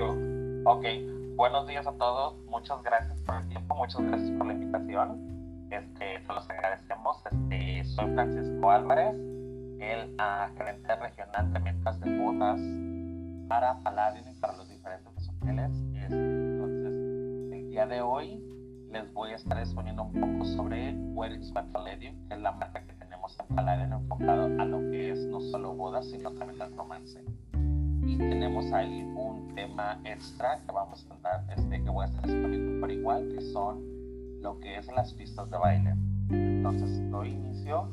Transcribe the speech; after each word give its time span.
Ok, 0.00 0.84
buenos 1.36 1.68
días 1.68 1.86
a 1.86 1.92
todos. 1.92 2.34
Muchas 2.46 2.82
gracias 2.82 3.16
por 3.20 3.36
el 3.36 3.48
tiempo, 3.48 3.76
muchas 3.76 4.02
gracias 4.02 4.28
por 4.32 4.48
la 4.48 4.54
invitación. 4.54 5.68
Este, 5.70 6.20
se 6.20 6.32
los 6.32 6.50
agradecemos. 6.50 7.22
Este, 7.30 7.84
soy 7.84 8.12
Francisco 8.12 8.70
Álvarez, 8.72 9.14
el 9.78 10.16
uh, 10.16 10.56
gerente 10.56 10.96
regional 10.96 11.52
de 11.52 11.60
ventas 11.60 12.00
de 12.00 12.18
bodas 12.18 12.60
para 13.48 13.78
Palladium 13.84 14.24
y 14.28 14.40
para 14.40 14.56
los 14.56 14.68
diferentes 14.68 15.28
hoteles. 15.28 15.70
Este, 15.94 16.16
entonces, 16.16 17.52
el 17.52 17.70
día 17.70 17.86
de 17.86 18.00
hoy 18.00 18.42
les 18.90 19.12
voy 19.12 19.30
a 19.30 19.36
estar 19.36 19.58
exponiendo 19.58 20.02
un 20.02 20.12
poco 20.12 20.44
sobre 20.44 20.92
Weddings 20.92 21.52
by 21.52 21.70
Palladium, 21.70 22.16
que 22.26 22.34
es 22.34 22.40
la 22.40 22.50
marca 22.50 22.84
que 22.84 22.94
tenemos 22.94 23.38
en 23.38 23.54
Palladium 23.54 23.92
enfocado 23.92 24.46
a 24.60 24.64
lo 24.64 24.80
que 24.90 25.12
es 25.12 25.24
no 25.26 25.40
solo 25.40 25.72
bodas, 25.72 26.10
sino 26.10 26.32
también 26.32 26.60
el 26.60 26.76
romance 26.76 27.22
y 28.06 28.18
tenemos 28.18 28.70
ahí 28.72 29.02
un 29.02 29.33
tema 29.54 30.00
extra 30.04 30.60
que 30.66 30.72
vamos 30.72 31.06
a 31.08 31.14
andar, 31.14 31.44
este, 31.56 31.82
que 31.82 31.90
voy 31.90 32.04
a 32.04 32.08
estar 32.08 32.24
exponiendo 32.24 32.80
por 32.80 32.90
igual, 32.90 33.28
que 33.34 33.40
son 33.40 33.82
lo 34.40 34.58
que 34.60 34.76
es 34.76 34.86
las 34.88 35.12
pistas 35.14 35.50
de 35.50 35.56
baile. 35.56 35.94
Entonces, 36.30 37.10
doy 37.10 37.30
inicio. 37.30 37.88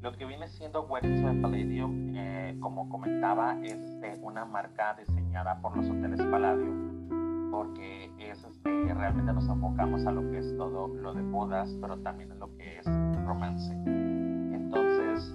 Lo 0.00 0.12
que 0.16 0.26
viene 0.26 0.46
siendo 0.48 0.86
Weddings 0.86 1.42
Palladium, 1.42 2.14
eh, 2.16 2.56
como 2.60 2.88
comentaba, 2.88 3.58
es 3.64 3.72
este, 3.72 4.18
una 4.22 4.44
marca 4.44 4.94
diseñada 4.94 5.60
por 5.60 5.76
los 5.76 5.88
hoteles 5.90 6.20
Palladium, 6.22 7.50
porque 7.50 8.10
es, 8.18 8.44
este, 8.44 8.94
realmente 8.94 9.32
nos 9.32 9.48
enfocamos 9.48 10.06
a 10.06 10.12
lo 10.12 10.30
que 10.30 10.38
es 10.38 10.56
todo 10.56 10.88
lo 10.88 11.14
de 11.14 11.22
bodas, 11.22 11.76
pero 11.80 11.98
también 11.98 12.30
en 12.30 12.38
lo 12.38 12.56
que 12.56 12.78
es 12.78 12.86
romance. 13.26 13.72
Entonces, 13.74 15.34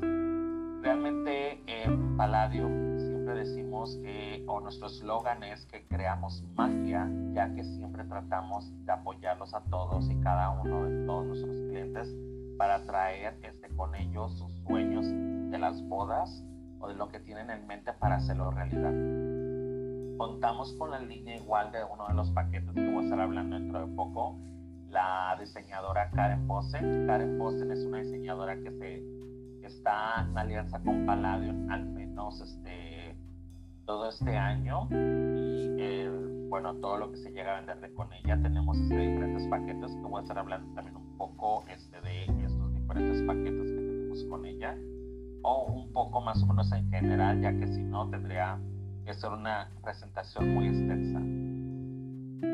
realmente 0.82 1.62
en 1.68 2.16
Palladium 2.16 2.93
decimos 3.34 3.98
que, 4.04 4.44
o 4.48 4.60
nuestro 4.60 4.88
eslogan 4.88 5.44
es 5.44 5.66
que 5.66 5.86
creamos 5.88 6.44
magia, 6.56 7.10
ya 7.34 7.54
que 7.54 7.64
siempre 7.64 8.04
tratamos 8.06 8.72
de 8.86 8.92
apoyarlos 8.92 9.54
a 9.54 9.62
todos 9.66 10.10
y 10.10 10.20
cada 10.22 10.50
uno 10.50 10.86
de 10.86 11.06
todos 11.06 11.26
nuestros 11.26 11.56
clientes 11.70 12.16
para 12.58 12.86
traer 12.86 13.36
este, 13.42 13.70
con 13.76 13.96
ellos 13.96 14.38
sus 14.38 14.52
sueños 14.64 15.06
de 15.52 15.58
las 15.58 15.82
bodas 15.88 16.44
o 16.80 16.88
de 16.88 16.96
lo 16.96 17.10
que 17.10 17.20
tienen 17.20 17.50
en 17.50 17.66
mente 17.68 17.94
para 17.94 18.16
hacerlo 18.16 18.52
realidad. 18.52 18.94
Contamos 20.18 20.74
con 20.74 20.92
la 20.92 21.00
línea 21.00 21.38
igual 21.38 21.72
de 21.72 21.84
uno 21.84 22.08
de 22.08 22.14
los 22.14 22.30
paquetes 22.32 22.74
que 22.74 22.90
voy 22.90 23.02
a 23.02 23.04
estar 23.04 23.20
hablando 23.20 23.58
dentro 23.58 23.86
de 23.86 23.96
poco, 23.96 24.38
la 24.90 25.36
diseñadora 25.40 26.12
Karen 26.12 26.48
Posen. 26.48 27.08
Karen 27.08 27.38
Posen 27.38 27.72
es 27.72 27.84
una 27.84 28.00
diseñadora 28.00 28.56
que 28.58 28.72
se 28.72 29.04
está 29.66 30.26
en 30.30 30.38
alianza 30.38 30.80
con 30.84 31.06
Palladium 31.06 31.70
al 31.72 31.86
menos 31.86 32.40
este 32.42 32.93
todo 33.86 34.10
este 34.10 34.38
año 34.38 34.88
y 34.92 35.74
bueno, 36.50 36.76
todo 36.76 36.98
lo 36.98 37.12
que 37.12 37.18
se 37.18 37.32
llega 37.32 37.58
a 37.58 37.62
vender 37.62 37.94
con 37.96 38.14
ella. 38.14 38.40
Tenemos 38.40 38.78
este, 38.78 38.96
diferentes 38.96 39.48
paquetes 39.48 39.92
que 39.96 40.02
voy 40.02 40.20
a 40.20 40.22
estar 40.22 40.38
hablando 40.38 40.72
también 40.76 40.96
un 40.96 41.18
poco 41.18 41.64
este, 41.68 42.00
de 42.02 42.26
estos 42.46 42.74
diferentes 42.76 43.22
paquetes 43.24 43.72
que 43.72 43.78
tenemos 43.78 44.24
con 44.26 44.46
ella 44.46 44.78
o 45.42 45.66
un 45.66 45.92
poco 45.92 46.22
más 46.22 46.42
o 46.44 46.46
menos 46.46 46.72
en 46.72 46.90
general, 46.92 47.42
ya 47.42 47.52
que 47.58 47.68
si 47.68 47.82
no 47.82 48.08
tendría 48.10 48.60
que 49.04 49.14
ser 49.16 49.32
una 49.32 49.70
presentación 49.84 50.54
muy 50.54 50.68
extensa. 50.68 51.20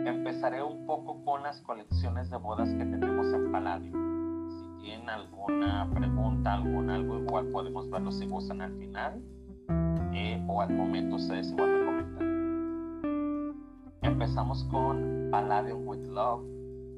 Empezaré 0.10 0.64
un 0.64 0.86
poco 0.86 1.24
con 1.26 1.44
las 1.44 1.60
colecciones 1.62 2.30
de 2.30 2.38
bodas 2.38 2.70
que 2.70 2.86
tenemos 2.86 3.34
en 3.34 3.52
Palladium. 3.52 4.50
Si 4.50 4.82
tienen 4.84 5.10
alguna 5.10 5.90
pregunta, 5.94 6.54
algún 6.54 6.90
algo, 6.90 7.20
igual 7.20 7.48
podemos 7.48 7.90
verlo 7.90 8.12
si 8.14 8.26
gustan 8.28 8.62
al 8.62 8.72
final 8.78 9.22
o 10.48 10.62
al 10.62 10.74
momento 10.74 11.18
ustedes 11.18 11.52
igual 11.52 11.70
me 11.70 11.86
comentan. 11.86 13.54
Empezamos 14.02 14.64
con 14.66 15.30
Palladium 15.30 15.88
with 15.88 16.08
Love, 16.08 16.44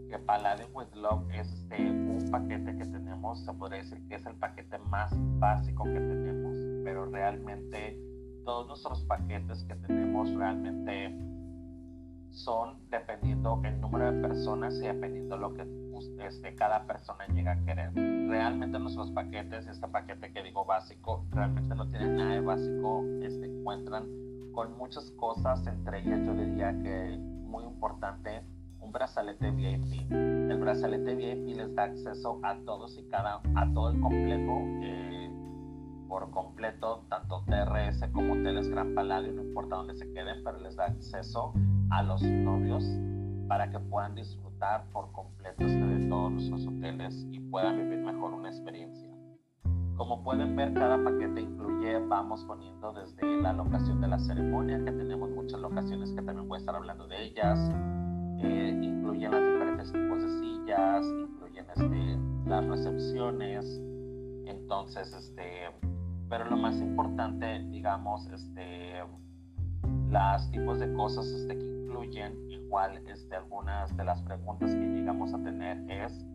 que 0.10 0.18
Palladium 0.20 0.70
with 0.74 0.94
Love 0.96 1.30
es 1.34 1.52
este, 1.52 1.92
un 1.92 2.26
paquete 2.32 2.78
que 2.78 2.86
tenemos, 2.86 3.44
se 3.44 3.52
podría 3.54 3.80
decir 3.80 4.02
que 4.08 4.16
es 4.16 4.26
el 4.26 4.36
paquete 4.36 4.78
más 4.90 5.14
básico 5.40 5.84
que 5.84 6.00
tenemos, 6.00 6.56
pero 6.86 7.06
realmente 7.08 8.00
todos 8.46 8.68
nuestros 8.68 9.02
paquetes 9.02 9.62
que 9.66 9.76
tenemos 9.76 10.34
realmente 10.34 11.14
son 12.32 12.78
dependiendo 12.90 13.62
el 13.64 13.80
número 13.80 14.12
de 14.12 14.22
personas 14.28 14.76
y 14.76 14.88
dependiendo 14.88 15.38
lo 15.38 15.54
que 15.54 15.66
este, 16.26 16.56
cada 16.56 16.86
persona 16.86 17.28
llega 17.28 17.54
a 17.54 17.66
querer. 17.66 17.92
Realmente 17.94 18.80
nuestros 18.80 19.12
paquetes, 19.12 19.68
este 19.68 19.88
paquete 19.88 20.32
que 20.32 20.44
digo 20.44 20.66
básico, 20.66 21.26
realmente 21.32 21.76
no 21.76 21.88
tiene 21.90 22.10
nada 22.10 22.32
de 22.32 22.42
básico, 22.42 23.04
este, 23.22 23.46
encuentran 23.46 24.06
con 24.54 24.78
muchas 24.78 25.12
cosas, 25.12 25.66
entre 25.68 26.00
ellas 26.00 26.20
yo 26.26 26.34
diría 26.34 26.72
que 26.82 27.18
muy 27.18 27.64
importante, 27.64 28.42
un 28.80 28.92
brazalete 28.92 29.52
VIP. 29.52 30.12
El 30.12 30.58
brazalete 30.60 31.16
VIP 31.16 31.56
les 31.56 31.74
da 31.76 31.84
acceso 31.84 32.40
a 32.44 32.58
todos 32.66 32.98
y 32.98 33.04
cada, 33.04 33.42
a 33.56 33.74
todo 33.74 33.92
el 33.92 34.02
complejo. 34.02 34.62
Eh, 34.82 35.12
por 36.12 36.30
completo, 36.30 37.06
tanto 37.08 37.42
TRS 37.46 38.06
como 38.12 38.34
Hoteles 38.34 38.68
Gran 38.68 38.94
Paladio, 38.94 39.32
no 39.32 39.44
importa 39.44 39.78
dónde 39.78 39.96
se 39.96 40.12
queden, 40.12 40.44
pero 40.44 40.60
les 40.60 40.76
da 40.76 40.88
acceso 40.88 41.54
a 41.92 42.04
los 42.04 42.24
novios 42.24 42.84
para 43.48 43.70
que 43.70 43.80
puedan 43.80 44.16
disfrutar 44.16 44.86
por 44.94 45.12
completo 45.12 45.66
este 45.66 45.86
de 45.86 46.08
todos 46.08 46.32
nuestros 46.32 46.66
hoteles 46.66 47.28
y 47.32 47.40
puedan 47.40 47.78
vivir 47.78 48.00
mejor 48.00 48.34
una 48.34 48.50
experiencia. 48.50 49.10
Como 49.98 50.24
pueden 50.24 50.56
ver, 50.56 50.74
cada 50.74 51.04
paquete 51.04 51.42
incluye, 51.42 52.00
vamos 52.08 52.44
poniendo 52.46 52.94
desde 52.94 53.42
la 53.42 53.54
locación 53.54 54.00
de 54.02 54.08
la 54.08 54.20
ceremonia, 54.20 54.84
que 54.84 54.92
tenemos 54.92 55.30
muchas 55.32 55.60
locaciones 55.60 56.12
que 56.14 56.22
también 56.22 56.48
voy 56.48 56.58
a 56.58 56.60
estar 56.60 56.76
hablando 56.76 57.08
de 57.08 57.24
ellas, 57.24 57.60
eh, 58.40 58.80
incluyen 58.82 59.32
los 59.32 59.42
diferentes 59.42 59.92
tipos 59.92 60.24
de 60.24 60.30
sillas, 60.40 61.06
incluyen 61.06 61.66
este, 61.76 62.50
las 62.50 62.66
recepciones, 62.68 63.82
entonces, 64.46 65.14
este, 65.14 65.44
pero 66.30 66.46
lo 66.46 66.56
más 66.56 66.80
importante, 66.80 67.60
digamos, 67.70 68.26
este, 68.28 69.04
las 70.10 70.50
tipos 70.52 70.80
de 70.80 70.92
cosas 70.94 71.26
este, 71.28 71.58
que 71.58 71.81
incluyen, 71.92 72.50
igual 72.50 73.02
este, 73.08 73.36
algunas 73.36 73.96
de 73.98 74.06
las 74.06 74.22
preguntas 74.22 74.74
que 74.74 74.82
llegamos 74.82 75.34
a 75.34 75.44
tener 75.44 75.78
es 75.90 76.26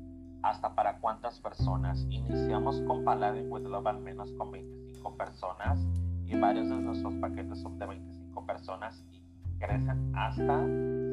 hasta 0.43 0.75
para 0.75 0.99
cuántas 0.99 1.41
personas. 1.41 2.06
Iniciamos 2.11 2.81
con 2.83 3.05
Paladin 3.05 3.50
with 3.50 3.62
Love 3.62 3.87
al 3.87 4.00
menos 4.00 4.31
con 4.33 4.50
25 4.50 5.16
personas 5.16 5.87
y 6.27 6.39
varios 6.39 6.69
de 6.69 6.77
nuestros 6.77 7.15
paquetes 7.15 7.59
son 7.61 7.78
de 7.78 7.87
25 7.87 8.47
personas 8.47 9.03
y 9.12 9.22
crecen 9.59 10.15
hasta 10.15 10.66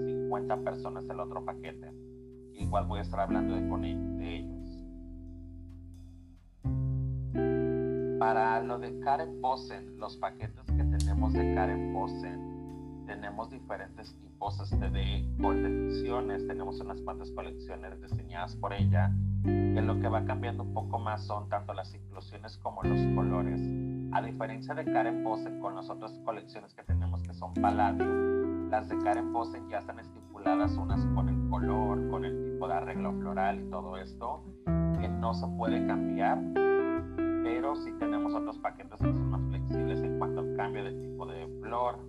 50 0.05 0.57
personas 0.57 1.07
el 1.09 1.19
otro 1.19 1.45
paquete. 1.45 1.91
Igual 2.55 2.85
voy 2.85 2.99
a 2.99 3.03
estar 3.03 3.21
hablando 3.21 3.55
de, 3.55 3.69
con 3.69 3.81
de 3.81 4.35
ellos. 4.35 4.59
Para 8.19 8.61
lo 8.61 8.77
de 8.79 8.99
Karen 8.99 9.41
Bosen, 9.41 9.97
los 9.97 10.17
paquetes 10.17 10.65
que 10.65 10.83
tenemos 10.83 11.33
de 11.33 11.53
Karen 11.55 11.93
Bosen, 11.93 12.52
tenemos 13.05 13.49
diferentes 13.49 14.15
tipos 14.19 14.59
este, 14.59 14.89
de 14.89 15.25
colecciones, 15.41 16.45
tenemos 16.47 16.79
unas 16.79 17.01
cuantas 17.01 17.31
colecciones 17.31 18.01
diseñadas 18.01 18.55
por 18.55 18.73
ella, 18.73 19.11
que 19.43 19.81
lo 19.81 19.99
que 19.99 20.07
va 20.07 20.25
cambiando 20.25 20.63
un 20.63 20.73
poco 20.73 20.99
más 20.99 21.25
son 21.25 21.49
tanto 21.49 21.73
las 21.73 21.93
inclusiones 21.93 22.57
como 22.57 22.83
los 22.83 22.99
colores. 23.15 23.61
A 24.13 24.21
diferencia 24.21 24.73
de 24.73 24.85
Karen 24.85 25.23
Bosen 25.23 25.59
con 25.59 25.75
las 25.75 25.89
otras 25.89 26.11
colecciones 26.23 26.73
que 26.73 26.83
tenemos 26.83 27.23
que 27.23 27.33
son 27.33 27.53
Palladium, 27.53 28.69
las 28.69 28.88
de 28.89 28.97
Karen 29.00 29.31
Bosen 29.33 29.69
ya 29.69 29.79
están 29.79 29.99
estipuladas 29.99 30.75
unas 30.77 31.06
con 31.15 31.29
el 31.29 31.49
color, 31.49 32.09
con 32.09 32.25
el 32.25 32.51
tipo 32.51 32.67
de 32.67 32.73
arreglo 32.73 33.13
floral 33.13 33.59
y 33.59 33.69
todo 33.69 33.97
esto, 33.97 34.44
que 34.65 35.07
no 35.07 35.33
se 35.33 35.47
puede 35.57 35.85
cambiar 35.88 36.39
pero 37.44 37.75
sí 37.75 37.91
tenemos 37.99 38.33
otros 38.33 38.57
paquetes 38.59 38.97
que 38.97 39.13
son 39.13 39.29
más 39.29 39.41
flexibles 39.49 40.01
en 40.01 40.17
cuanto 40.17 40.39
al 40.39 40.56
cambio 40.56 40.83
de 40.83 40.94
tipo 40.94 41.25
de 41.25 41.47
flor, 41.61 41.99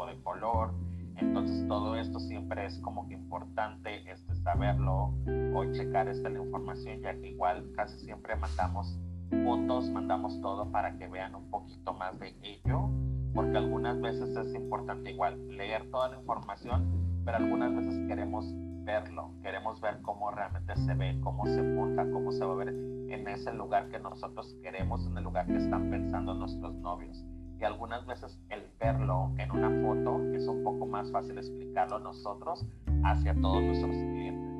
tipo 0.00 0.06
de 0.06 0.22
color. 0.22 0.72
Entonces 1.16 1.66
todo 1.68 1.96
esto 1.96 2.18
siempre 2.20 2.66
es 2.66 2.78
como 2.78 3.06
que 3.08 3.14
importante 3.14 4.10
este, 4.10 4.34
saberlo 4.36 5.14
o 5.54 5.64
checar 5.72 6.08
esta 6.08 6.30
la 6.30 6.38
información, 6.38 7.00
ya 7.00 7.14
que 7.14 7.30
igual 7.30 7.70
casi 7.76 7.98
siempre 7.98 8.36
mandamos 8.36 8.98
fotos, 9.44 9.90
mandamos 9.90 10.40
todo 10.40 10.70
para 10.72 10.96
que 10.96 11.06
vean 11.08 11.34
un 11.34 11.50
poquito 11.50 11.92
más 11.92 12.18
de 12.18 12.34
ello, 12.42 12.88
porque 13.34 13.58
algunas 13.58 14.00
veces 14.00 14.34
es 14.34 14.54
importante 14.54 15.10
igual 15.12 15.46
leer 15.48 15.90
toda 15.90 16.08
la 16.08 16.18
información, 16.18 17.22
pero 17.24 17.36
algunas 17.36 17.74
veces 17.74 18.08
queremos 18.08 18.46
verlo, 18.84 19.34
queremos 19.42 19.80
ver 19.80 20.00
cómo 20.00 20.30
realmente 20.30 20.74
se 20.76 20.94
ve, 20.94 21.20
cómo 21.22 21.44
se 21.44 21.62
monta, 21.62 22.10
cómo 22.10 22.32
se 22.32 22.44
va 22.44 22.52
a 22.54 22.56
ver 22.56 22.68
en 22.68 23.28
ese 23.28 23.52
lugar 23.52 23.88
que 23.88 23.98
nosotros 23.98 24.56
queremos, 24.62 25.06
en 25.06 25.18
el 25.18 25.24
lugar 25.24 25.46
que 25.46 25.58
están 25.58 25.90
pensando 25.90 26.32
nuestros 26.34 26.74
novios. 26.76 27.22
Y 27.60 27.64
algunas 27.64 28.06
veces 28.06 28.40
el 28.48 28.62
verlo 28.80 29.32
en 29.36 29.50
una 29.50 29.68
foto 29.82 30.24
es 30.32 30.46
un 30.48 30.64
poco 30.64 30.86
más 30.86 31.12
fácil 31.12 31.36
explicarlo 31.36 31.98
nosotros 31.98 32.64
hacia 33.04 33.34
todos 33.34 33.62
nuestros 33.62 33.94
clientes. 33.94 34.50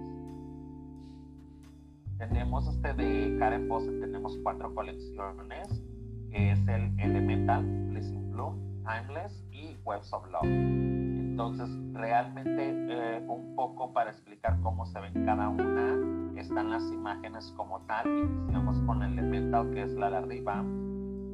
Tenemos 2.19 2.69
este 2.69 2.93
de 2.93 3.37
Karen 3.39 3.69
Pose, 3.69 3.91
tenemos 4.01 4.39
cuatro 4.43 4.75
colecciones, 4.75 5.83
que 6.31 6.53
es 6.53 6.69
el 6.69 6.93
Elemental, 7.01 7.65
Blissing 7.89 8.33
Bloom, 8.33 8.59
Timeless 8.85 9.43
y 9.51 9.79
Webs 9.83 10.13
of 10.13 10.31
Love. 10.31 10.45
Entonces, 10.45 11.71
realmente 11.95 12.75
eh, 12.91 13.25
un 13.27 13.57
poco 13.57 13.95
para 13.95 14.11
explicar 14.11 14.61
cómo 14.61 14.85
se 14.85 15.01
ven 15.01 15.25
cada 15.25 15.49
una, 15.49 16.39
están 16.39 16.69
las 16.69 16.83
imágenes 16.93 17.51
como 17.57 17.81
tal. 17.87 18.07
Iniciamos 18.07 18.79
con 18.83 19.03
el 19.03 19.19
Elemental, 19.19 19.71
que 19.71 19.85
es 19.85 19.95
la 19.95 20.11
de 20.11 20.17
arriba. 20.19 20.63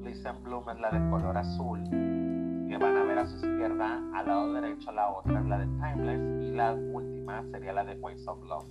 Listen 0.06 0.41
Bloom 0.44 0.70
es 0.70 0.79
la 0.79 0.91
de 0.91 1.11
color 1.11 1.37
azul, 1.37 1.82
que 1.82 2.79
van 2.79 2.97
a 2.97 3.03
ver 3.03 3.19
a 3.19 3.26
su 3.26 3.35
izquierda. 3.35 4.00
Al 4.14 4.29
lado 4.29 4.53
derecho 4.53 4.93
la 4.93 5.08
otra 5.08 5.41
es 5.41 5.47
la 5.47 5.58
de 5.58 5.67
Timeless 5.67 6.44
y 6.44 6.50
la 6.53 6.75
última 6.75 7.43
sería 7.50 7.73
la 7.73 7.85
de 7.85 7.99
Ways 7.99 8.25
of 8.29 8.41
Love. 8.44 8.67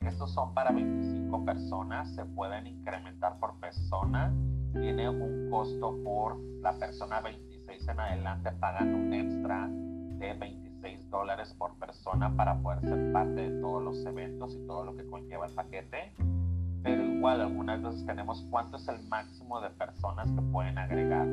Estos 0.00 0.34
son 0.34 0.52
para 0.52 0.72
25 0.72 1.44
personas, 1.46 2.14
se 2.14 2.26
pueden 2.26 2.66
incrementar 2.66 3.38
por 3.38 3.58
persona. 3.58 4.34
Tiene 4.74 5.08
un 5.08 5.48
costo 5.50 5.96
por 6.04 6.38
la 6.60 6.78
persona 6.78 7.22
26 7.22 7.88
en 7.88 7.98
adelante, 7.98 8.52
pagan 8.60 8.94
un 8.94 9.14
extra 9.14 9.68
de 9.70 10.34
26 10.34 11.08
dólares 11.08 11.54
por 11.54 11.74
persona 11.78 12.36
para 12.36 12.60
poder 12.60 12.82
ser 12.82 13.12
parte 13.14 13.48
de 13.48 13.60
todos 13.62 13.82
los 13.82 14.04
eventos 14.04 14.54
y 14.54 14.66
todo 14.66 14.84
lo 14.84 14.94
que 14.94 15.06
conlleva 15.06 15.46
el 15.46 15.54
paquete. 15.54 16.12
Pero 16.86 17.02
igual 17.02 17.40
algunas 17.40 17.82
veces 17.82 18.06
tenemos 18.06 18.46
cuánto 18.48 18.76
es 18.76 18.86
el 18.86 19.02
máximo 19.08 19.60
de 19.60 19.70
personas 19.70 20.30
que 20.30 20.40
pueden 20.40 20.78
agregar. 20.78 21.26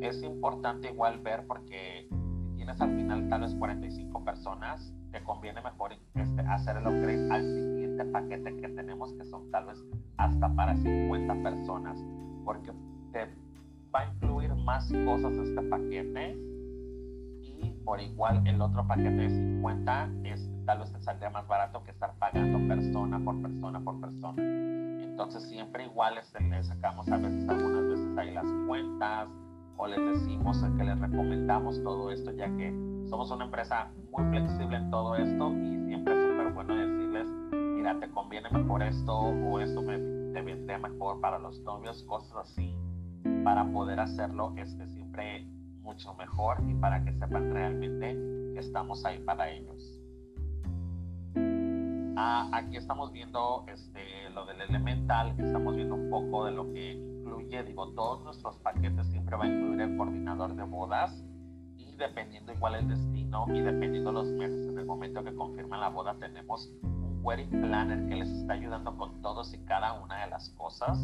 Es 0.00 0.22
importante 0.22 0.92
igual 0.92 1.18
ver 1.18 1.44
porque 1.48 2.06
si 2.08 2.54
tienes 2.54 2.80
al 2.80 2.94
final 2.94 3.28
tal 3.28 3.40
vez 3.40 3.52
45 3.56 4.24
personas, 4.24 4.94
te 5.10 5.24
conviene 5.24 5.60
mejor 5.60 5.94
este, 6.14 6.42
hacer 6.42 6.76
el 6.76 6.86
upgrade 6.86 7.32
al 7.32 7.42
siguiente 7.42 8.04
paquete 8.04 8.56
que 8.58 8.68
tenemos, 8.68 9.12
que 9.14 9.24
son 9.24 9.50
tal 9.50 9.66
vez 9.66 9.84
hasta 10.18 10.48
para 10.54 10.76
50 10.76 11.34
personas, 11.42 12.00
porque 12.44 12.70
te 13.10 13.26
va 13.92 14.02
a 14.02 14.14
incluir 14.14 14.54
más 14.54 14.88
cosas 15.04 15.32
este 15.32 15.62
paquete 15.62 16.38
por 17.84 18.00
igual 18.00 18.46
el 18.46 18.60
otro 18.60 18.86
paquete 18.86 19.10
de 19.10 19.30
50 19.30 20.10
es 20.24 20.50
tal 20.66 20.78
vez 20.78 20.92
te 20.92 21.00
saldría 21.00 21.30
más 21.30 21.46
barato 21.48 21.82
que 21.82 21.90
estar 21.90 22.14
pagando 22.18 22.58
persona 22.68 23.18
por 23.24 23.40
persona 23.42 23.80
por 23.80 24.00
persona. 24.00 24.42
Entonces 25.02 25.48
siempre 25.48 25.84
igual 25.84 26.14
le 26.14 26.62
sacamos 26.62 27.08
a 27.08 27.16
veces 27.16 27.48
algunas 27.48 27.88
veces 27.88 28.18
ahí 28.18 28.32
las 28.32 28.46
cuentas 28.66 29.28
o 29.76 29.86
les 29.86 29.98
decimos 29.98 30.62
que 30.76 30.84
les 30.84 30.98
recomendamos 30.98 31.82
todo 31.82 32.10
esto 32.10 32.30
ya 32.32 32.46
que 32.56 32.70
somos 33.08 33.30
una 33.30 33.46
empresa 33.46 33.90
muy 34.12 34.24
flexible 34.30 34.76
en 34.76 34.90
todo 34.90 35.16
esto 35.16 35.52
y 35.52 35.86
siempre 35.86 36.14
es 36.14 36.30
súper 36.30 36.52
bueno 36.52 36.74
decirles, 36.74 37.26
mira, 37.50 37.98
te 37.98 38.08
conviene 38.10 38.48
mejor 38.50 38.82
esto 38.82 39.18
o 39.18 39.58
esto 39.58 39.82
me, 39.82 39.98
te 40.32 40.42
vendría 40.42 40.78
mejor 40.78 41.20
para 41.20 41.38
los 41.38 41.58
novios, 41.60 42.02
cosas 42.04 42.36
así, 42.36 42.74
para 43.42 43.64
poder 43.72 43.98
hacerlo 44.00 44.52
este, 44.56 44.86
siempre 44.88 45.46
mucho 45.90 46.14
mejor 46.14 46.62
y 46.68 46.74
para 46.74 47.04
que 47.04 47.12
sepan 47.14 47.52
realmente 47.52 48.16
que 48.54 48.60
estamos 48.60 49.04
ahí 49.04 49.18
para 49.18 49.50
ellos. 49.50 50.00
Ah, 52.16 52.48
aquí 52.52 52.76
estamos 52.76 53.10
viendo 53.10 53.64
este, 53.66 54.30
lo 54.32 54.46
del 54.46 54.60
elemental, 54.60 55.34
estamos 55.38 55.74
viendo 55.74 55.96
un 55.96 56.08
poco 56.08 56.44
de 56.44 56.52
lo 56.52 56.72
que 56.72 56.92
incluye, 56.92 57.64
digo, 57.64 57.92
todos 57.94 58.22
nuestros 58.22 58.56
paquetes 58.58 59.06
siempre 59.08 59.36
va 59.36 59.44
a 59.44 59.48
incluir 59.48 59.80
el 59.80 59.96
coordinador 59.96 60.54
de 60.54 60.62
bodas, 60.62 61.24
dependiendo 61.98 62.52
igual 62.52 62.76
el 62.76 62.88
destino 62.88 63.46
y 63.52 63.60
dependiendo 63.60 64.12
los 64.12 64.28
meses 64.28 64.68
en 64.68 64.78
el 64.78 64.86
momento 64.86 65.24
que 65.24 65.34
confirman 65.34 65.80
la 65.80 65.88
boda 65.88 66.14
tenemos 66.18 66.70
un 66.82 67.20
wedding 67.22 67.50
planner 67.50 68.08
que 68.08 68.14
les 68.14 68.28
está 68.28 68.54
ayudando 68.54 68.96
con 68.96 69.20
todos 69.20 69.52
y 69.52 69.58
cada 69.64 70.00
una 70.00 70.24
de 70.24 70.30
las 70.30 70.50
cosas 70.50 70.98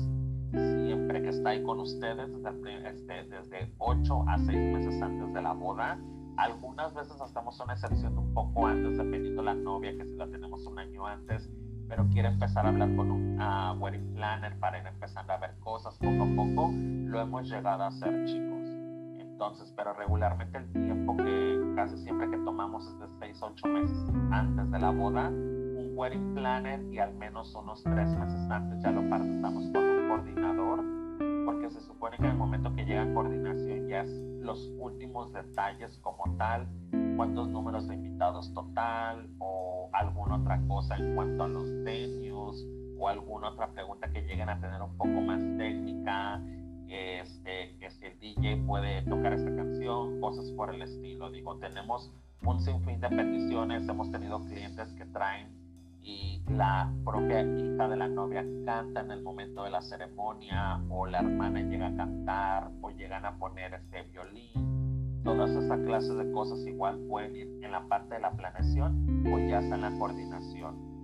siempre 0.59 1.23
que 1.23 1.29
está 1.29 1.51
ahí 1.51 1.63
con 1.63 1.81
ustedes 1.81 2.31
desde, 2.43 2.89
este, 2.89 3.25
desde 3.25 3.75
8 3.79 4.25
a 4.29 4.39
6 4.39 4.49
meses 4.49 5.03
antes 5.03 5.33
de 5.33 5.43
la 5.43 5.53
boda. 5.53 5.99
Algunas 6.37 6.95
veces 6.95 7.21
hacemos 7.21 7.59
una 7.61 7.73
excepción 7.73 8.17
un 8.19 8.35
poco 8.35 8.67
antes 8.67 8.99
dependiendo 8.99 9.43
la 9.43 9.55
novia 9.55 9.97
que 9.97 10.05
si 10.05 10.17
la 10.17 10.27
tenemos 10.29 10.67
un 10.67 10.79
año 10.79 11.07
antes 11.07 11.49
pero 11.89 12.07
quiere 12.09 12.29
empezar 12.29 12.67
a 12.67 12.71
hablar 12.71 12.95
con 12.97 13.11
un 13.11 13.41
uh, 13.41 13.73
wedding 13.79 14.15
planner 14.15 14.59
para 14.59 14.79
ir 14.79 14.87
empezando 14.87 15.33
a 15.33 15.39
ver 15.39 15.57
cosas 15.61 15.97
poco 15.99 16.25
a 16.25 16.37
poco 16.37 16.71
lo 16.73 17.21
hemos 17.21 17.49
llegado 17.49 17.85
a 17.85 17.87
hacer 17.89 18.25
chicos. 18.27 18.69
Entonces, 19.19 19.73
pero 19.77 19.93
regularmente 19.95 20.59
el 20.59 20.73
tiempo 20.73 21.17
que 21.17 21.73
casi 21.77 21.97
siempre 21.99 22.31
que 22.31 22.39
tomamos 22.39 22.87
es 22.87 22.99
de 22.99 23.07
6 23.21 23.43
8 23.43 23.69
meses 23.69 23.99
antes 24.31 24.71
de 24.71 24.79
la 24.79 24.91
boda, 24.91 25.31
wedding 25.97 26.35
planner 26.35 26.83
y 26.93 26.99
al 26.99 27.15
menos 27.15 27.55
unos 27.55 27.83
3 27.83 27.97
meses 28.19 28.51
antes 28.51 28.83
ya 28.83 28.91
lo 28.91 29.09
partamos 29.09 29.65
con 29.73 29.83
un 29.83 30.09
coordinador, 30.09 30.85
porque 31.47 31.71
se 31.71 31.81
supone 31.81 32.19
que 32.19 32.25
en 32.25 32.33
el 32.33 32.37
momento 32.37 32.75
que 32.75 32.85
llega 32.85 33.13
coordinación 33.15 33.89
ya 33.89 34.03
es 34.03 34.11
los 34.41 34.71
últimos 34.79 35.33
detalles 35.33 35.99
como 36.03 36.37
tal, 36.37 36.69
cuántos 37.17 37.49
números 37.49 37.89
de 37.89 37.95
invitados 37.95 38.53
total 38.53 39.27
o 39.39 39.89
alguna 39.95 40.37
otra 40.37 40.61
cosa 40.69 40.97
en 40.97 41.15
cuanto 41.15 41.45
a 41.45 41.49
los 41.49 41.67
venues 41.83 42.67
o 42.99 43.09
alguna 43.09 43.49
otra 43.49 43.69
pregunta 43.73 44.11
que 44.13 44.21
lleguen 44.21 44.51
a 44.51 44.61
tener 44.61 44.83
un 44.83 44.97
poco 44.99 45.21
más 45.23 45.41
técnica 45.57 46.43
este, 46.89 47.77
que 47.79 47.91
si 47.91 48.05
el 48.05 48.21
DJ 48.21 48.59
puede 48.67 49.03
tocar 49.03 49.33
esta 49.33 49.55
canción, 49.57 50.21
cosas 50.21 50.51
por 50.53 50.73
el 50.73 50.83
estilo. 50.83 51.31
Digo, 51.31 51.57
tenemos 51.57 52.13
un 52.43 52.61
sinfín 52.61 53.01
de 53.01 53.09
peticiones, 53.09 53.89
hemos 53.89 54.11
tenido 54.13 54.41
clientes 54.45 54.93
que 54.93 55.05
traen 55.07 55.66
y 56.07 56.43
la 56.49 56.91
propia 57.05 57.43
hija 57.43 57.89
de 57.89 57.97
la 57.97 58.09
novia 58.09 58.45
canta 58.65 59.01
en 59.01 59.11
el 59.11 59.23
momento 59.23 59.65
de 59.65 59.71
la 59.71 59.83
ceremonia 59.83 60.81
o 60.89 61.07
la 61.07 61.19
hermana 61.19 61.61
llega 61.61 61.89
a 61.89 61.97
cantar 61.97 62.71
o 62.81 62.91
llegan 62.91 63.27
a 63.27 63.37
poner 63.37 63.75
este 63.75 64.05
violín. 64.05 65.23
Todas 65.25 65.51
esas 65.51 65.81
clases 65.81 66.17
de 66.17 66.33
cosas 66.33 66.61
igual 66.67 66.99
pueden 67.09 67.35
ir 67.35 67.49
en 67.63 67.73
la 67.73 67.87
parte 67.89 68.15
de 68.15 68.21
la 68.21 68.31
planeación 68.31 69.27
o 69.27 69.39
ya 69.39 69.59
está 69.59 69.75
en 69.75 69.83
la 69.83 69.99
coordinación 69.99 70.97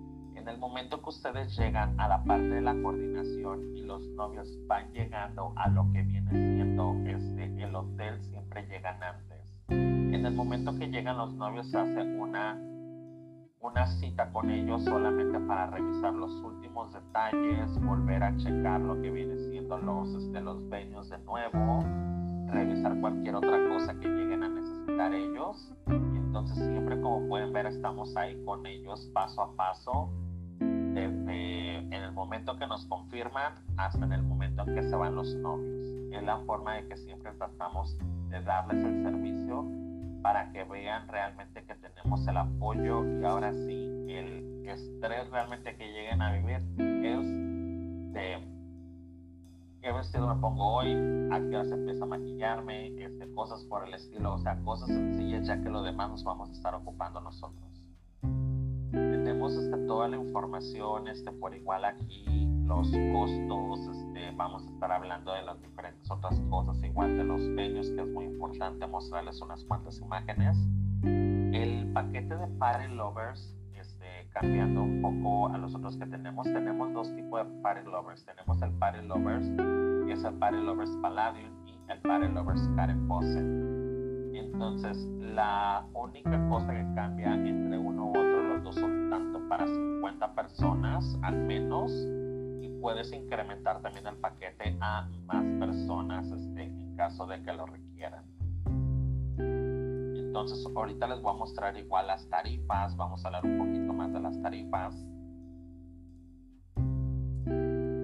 en 0.43 0.49
el 0.49 0.59
momento 0.59 1.01
que 1.01 1.09
ustedes 1.09 1.57
llegan 1.57 1.99
a 2.01 2.09
la 2.09 2.25
parte 2.25 2.49
de 2.49 2.61
la 2.61 2.75
coordinación 2.83 3.77
y 3.77 3.83
los 3.83 4.03
novios 4.17 4.49
van 4.67 4.93
llegando 4.93 5.53
a 5.55 5.69
lo 5.69 5.89
que 5.93 6.03
viene 6.03 6.31
siendo 6.31 6.97
este, 7.07 7.63
el 7.63 7.75
hotel, 7.77 8.21
siempre 8.25 8.67
llegan 8.67 9.01
antes. 9.01 9.55
En 9.69 10.27
el 10.27 10.35
momento 10.35 10.77
que 10.77 10.89
llegan 10.89 11.17
los 11.17 11.33
novios 11.35 11.71
se 11.71 11.79
hace 11.79 12.03
una, 12.19 12.59
una 13.63 13.87
cita 13.87 14.31
con 14.33 14.51
ellos 14.51 14.83
solamente 14.85 15.39
para 15.41 15.69
revisar 15.69 16.13
los 16.15 16.33
últimos 16.43 16.93
detalles, 16.93 17.81
volver 17.81 18.23
a 18.25 18.37
checar 18.37 18.81
lo 18.81 19.01
que 19.01 19.11
viene 19.11 19.39
siendo 19.51 19.79
los, 19.79 20.13
este, 20.15 20.41
los 20.41 20.69
venues 20.69 21.09
de 21.09 21.19
nuevo, 21.19 21.85
revisar 22.49 23.01
cualquier 23.01 23.37
otra 23.37 23.69
cosa 23.69 23.95
que 24.01 24.09
lleguen 24.09 24.43
a 24.43 24.49
necesitar 24.49 25.15
ellos. 25.15 25.73
Entonces 25.87 26.57
siempre 26.57 27.01
como 27.01 27.29
pueden 27.29 27.53
ver 27.53 27.67
estamos 27.67 28.17
ahí 28.17 28.43
con 28.45 28.67
ellos 28.67 29.09
paso 29.15 29.43
a 29.43 29.55
paso 29.55 30.11
en 30.61 31.93
el 31.93 32.13
momento 32.13 32.59
que 32.59 32.67
nos 32.67 32.85
confirman 32.87 33.55
hasta 33.77 34.05
en 34.05 34.13
el 34.13 34.23
momento 34.23 34.63
en 34.67 34.75
que 34.75 34.83
se 34.83 34.97
van 34.97 35.15
los 35.15 35.35
novios. 35.37 35.87
Es 36.13 36.23
la 36.25 36.39
forma 36.47 36.75
de 36.75 36.89
que 36.89 36.97
siempre 36.97 37.33
tratamos 37.39 37.97
de 38.29 38.43
darles 38.43 38.85
el 38.85 39.03
servicio 39.05 39.82
para 40.23 40.53
que 40.53 40.65
vean 40.65 41.09
realmente 41.09 41.65
que 41.65 41.75
tenemos 41.75 42.27
el 42.29 42.37
apoyo 42.37 43.05
y 43.21 43.25
ahora 43.25 43.53
sí 43.53 43.91
el 44.09 44.67
estrés 44.67 45.29
realmente 45.31 45.77
que 45.77 45.93
lleguen 45.93 46.23
a 46.23 46.33
vivir 46.33 46.57
es 46.57 47.27
de 48.13 48.53
qué 49.81 49.93
vestido 49.93 50.33
me 50.33 50.41
pongo 50.41 50.77
hoy, 50.77 50.93
a 51.33 51.41
qué 51.41 51.57
hora 51.57 51.65
se 51.65 51.75
empieza 51.75 52.05
a 52.05 52.07
maquillarme, 52.07 53.03
este, 53.03 53.33
cosas 53.35 53.65
por 53.65 53.87
el 53.87 53.95
estilo, 53.95 54.35
o 54.35 54.39
sea, 54.39 54.57
cosas 54.63 54.89
sencillas 54.89 55.47
ya 55.47 55.61
que 55.61 55.69
lo 55.69 55.83
demás 55.83 56.11
nos 56.11 56.25
vamos 56.25 56.51
a 56.51 56.53
estar 56.53 56.75
ocupando 56.75 57.21
nosotros. 57.21 57.69
Tenemos 58.93 59.55
este, 59.57 59.77
toda 59.87 60.07
la 60.07 60.19
información 60.19 61.09
este, 61.09 61.33
por 61.33 61.55
igual 61.55 61.85
aquí, 61.85 62.47
los 62.77 62.91
costos, 63.13 63.81
este, 63.87 64.31
vamos 64.35 64.67
a 64.67 64.71
estar 64.71 64.93
hablando 64.93 65.33
de 65.35 65.43
las 65.43 65.61
diferentes 65.61 66.11
otras 66.11 66.41
cosas, 66.49 66.83
igual 66.83 67.19
de 67.19 67.25
los 67.25 67.41
venues, 67.55 67.91
que 67.91 68.01
es 68.01 68.09
muy 68.09 68.25
importante 68.25 68.87
mostrarles 68.87 69.41
unas 69.43 69.63
cuantas 69.65 70.01
imágenes. 70.01 70.57
El 71.03 71.93
paquete 71.93 72.35
de 72.35 72.47
Party 72.59 72.95
Lovers, 72.95 73.55
este, 73.75 74.07
cambiando 74.31 74.85
un 74.85 75.03
poco 75.03 75.49
a 75.49 75.59
los 75.59 75.75
otros 75.75 75.99
que 75.99 76.07
tenemos, 76.07 76.45
tenemos 76.47 76.93
dos 76.95 77.15
tipos 77.15 77.47
de 77.47 77.61
Party 77.61 77.91
Lovers. 77.91 78.25
Tenemos 78.25 78.63
el 78.63 78.71
Party 78.79 79.07
Lovers, 79.07 79.47
que 80.07 80.13
es 80.13 80.25
el 80.25 80.35
Party 80.35 80.57
Lovers 80.57 80.97
Palladium, 81.03 81.51
y 81.67 81.93
el 81.93 82.01
Party 82.01 82.29
Lovers 82.29 82.71
Karen 82.75 83.07
Fawcett. 83.07 83.45
Entonces, 84.35 84.97
la 85.21 85.85
única 85.93 86.49
cosa 86.49 86.73
que 86.73 86.95
cambia 86.95 87.35
entre 87.35 87.77
uno 87.77 88.07
u 88.07 88.11
otro, 88.11 88.43
los 88.43 88.65
dos 88.65 88.75
son 88.77 89.11
tanto 89.11 89.47
para 89.49 89.67
50 89.67 90.35
personas 90.35 91.19
al 91.23 91.37
menos 91.37 91.93
puedes 92.83 93.13
incrementar 93.13 93.81
también 93.81 94.07
el 94.09 94.17
paquete 94.17 94.77
a 94.81 95.09
más 95.27 95.45
personas 95.61 96.27
este, 96.33 96.65
en 96.65 96.97
caso 96.97 97.27
de 97.27 97.41
que 97.43 97.53
lo 97.53 97.65
requieran. 97.65 98.25
Entonces 99.39 100.67
ahorita 100.75 101.07
les 101.07 101.23
voy 101.23 101.33
a 101.33 101.39
mostrar 101.39 101.77
igual 101.79 102.09
las 102.09 102.29
tarifas, 102.29 102.97
vamos 102.97 103.25
a 103.25 103.29
hablar 103.29 103.47
un 103.47 103.57
poquito 103.57 103.93
más 103.93 104.13
de 104.13 104.21
las 104.21 104.43
tarifas. 104.43 104.95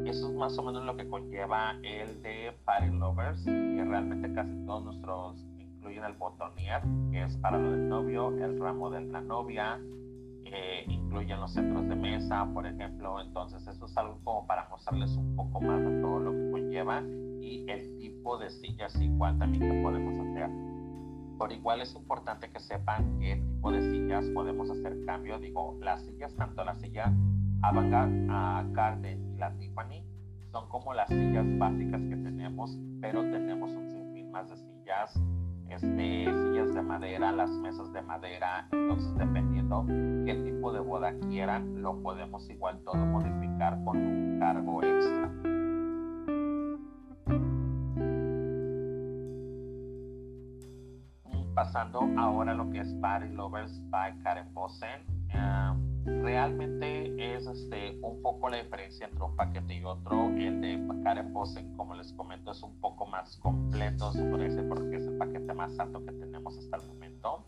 Eso 0.07 0.29
es 0.29 0.35
más 0.37 0.57
o 0.57 0.63
menos 0.63 0.85
lo 0.85 0.97
que 0.97 1.09
conlleva 1.09 1.73
el 1.83 2.23
de 2.23 2.53
Party 2.65 2.91
Lovers, 2.91 3.45
que 3.45 3.85
realmente 3.85 4.33
casi 4.33 4.55
todos 4.65 4.85
nuestros 4.85 5.45
incluyen 5.59 6.05
el 6.05 6.15
botonier, 6.15 6.83
que 7.11 7.25
es 7.25 7.37
para 7.39 7.59
lo 7.59 7.73
del 7.73 7.89
novio, 7.89 8.29
el 8.39 8.59
ramo 8.59 8.91
de 8.91 9.01
la 9.01 9.21
novia, 9.21 9.81
incluyen 10.87 11.41
los 11.41 11.53
centros 11.53 11.89
de 11.89 11.97
mesa, 11.97 12.47
por 12.53 12.67
ejemplo. 12.67 13.21
Entonces, 13.21 13.67
eso 13.67 13.87
es 13.87 13.97
algo 13.97 14.19
como 14.25 14.47
para 14.47 14.69
mostrarles 14.69 15.17
un 15.17 15.37
poco 15.37 15.61
más 15.61 15.81
de 15.81 16.01
todo 16.01 16.21
lo 16.21 16.33
que 16.33 16.51
conlleva 16.51 17.03
y 17.41 17.65
el 17.69 17.99
tipo 17.99 18.39
de 18.39 18.51
sillas 18.51 18.95
igual 19.01 19.39
también 19.39 19.71
que 19.71 19.83
podemos 19.83 20.15
hacer. 20.27 20.51
Por 21.39 21.53
igual 21.53 21.81
es 21.81 21.95
importante 21.95 22.51
que 22.51 22.59
sepan 22.59 23.19
qué 23.21 23.37
tipo 23.37 23.71
de 23.71 23.81
sillas 23.81 24.25
podemos 24.35 24.71
hacer 24.71 25.05
cambio. 25.07 25.39
Digo, 25.39 25.79
las 25.81 26.05
sillas, 26.05 26.35
tanto 26.35 26.65
la 26.65 26.75
silla 26.77 27.13
Avantgarde, 27.63 28.73
Garden 28.73 29.35
y 29.35 29.37
la 29.39 29.57
Tiffany, 29.57 30.05
son 30.53 30.69
como 30.69 30.95
las 30.95 31.09
sillas 31.09 31.47
básicas 31.59 32.01
que 32.03 32.17
tenemos, 32.17 32.79
pero 33.01 33.23
tenemos 33.23 33.71
un 33.71 33.89
sinfín 33.89 34.31
más 34.31 34.49
de 34.49 34.57
sillas, 34.57 35.21
este, 35.71 36.25
sillas 36.25 36.75
de 36.75 36.83
madera, 36.83 37.33
las 37.33 37.51
mesas 37.51 37.93
de 37.93 38.03
madera, 38.03 38.69
entonces 38.73 39.15
dependiendo 39.17 39.85
qué 40.25 40.35
tipo 40.45 40.73
de 40.73 40.81
boda 40.81 41.13
quieran, 41.29 41.83
lo 41.83 42.03
podemos 42.03 42.49
igual 42.51 42.81
todo 42.85 42.97
modificar 42.97 43.83
con 43.85 43.97
un 43.97 44.39
cargo 44.39 44.83
extra. 44.83 45.31
Pasando 51.55 52.01
ahora 52.17 52.53
a 52.53 52.55
lo 52.55 52.71
que 52.71 52.81
es 52.81 52.95
Party 53.01 53.29
Lovers 53.35 53.81
by 53.91 54.17
Karen 54.23 54.53
Bosen. 54.55 55.18
Uh, 55.35 56.23
realmente 56.23 57.37
es 57.37 57.47
este, 57.47 57.99
un 58.03 58.23
poco 58.23 58.49
la 58.49 58.63
diferencia 58.63 59.07
entre 59.07 59.23
un 59.23 59.37
paquete 59.37 59.75
y 59.75 59.85
otro. 59.85 60.29
El 60.37 60.61
de 60.61 60.79
Karen 61.03 61.33
Bosen, 61.33 61.77
como 61.77 61.95
les 61.95 62.13
comento, 62.13 62.51
es 62.53 62.63
un 62.63 62.79
poco 62.81 63.07
más 63.07 63.37
completo, 63.39 64.13
se 64.13 64.25
decir, 64.25 64.69
porque 64.69 64.97
es 64.97 65.07
el 65.07 65.17
paquete 65.17 65.55
más 65.55 65.79
alto 65.79 66.05
que 66.05 66.13
tenemos 66.13 66.57
hasta 66.59 66.77
el 66.77 66.87
momento. 66.87 67.45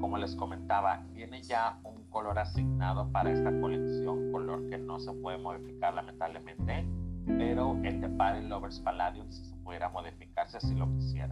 como 0.00 0.16
les 0.16 0.34
comentaba, 0.36 1.04
viene 1.12 1.42
ya 1.42 1.78
un 1.84 2.04
color 2.10 2.38
asignado 2.38 3.10
para 3.12 3.30
esta 3.30 3.50
colección, 3.60 4.32
color 4.32 4.68
que 4.70 4.78
no 4.78 4.98
se 4.98 5.12
puede 5.12 5.38
modificar 5.38 5.92
lamentablemente, 5.94 6.86
pero 7.26 7.76
el 7.82 8.00
de 8.00 8.08
Party 8.08 8.46
Lovers 8.46 8.80
Palladium 8.80 9.30
se 9.30 9.54
pudiera 9.56 9.90
modificarse 9.90 10.60
si 10.60 10.74
lo 10.74 10.90
quisiera 10.94 11.28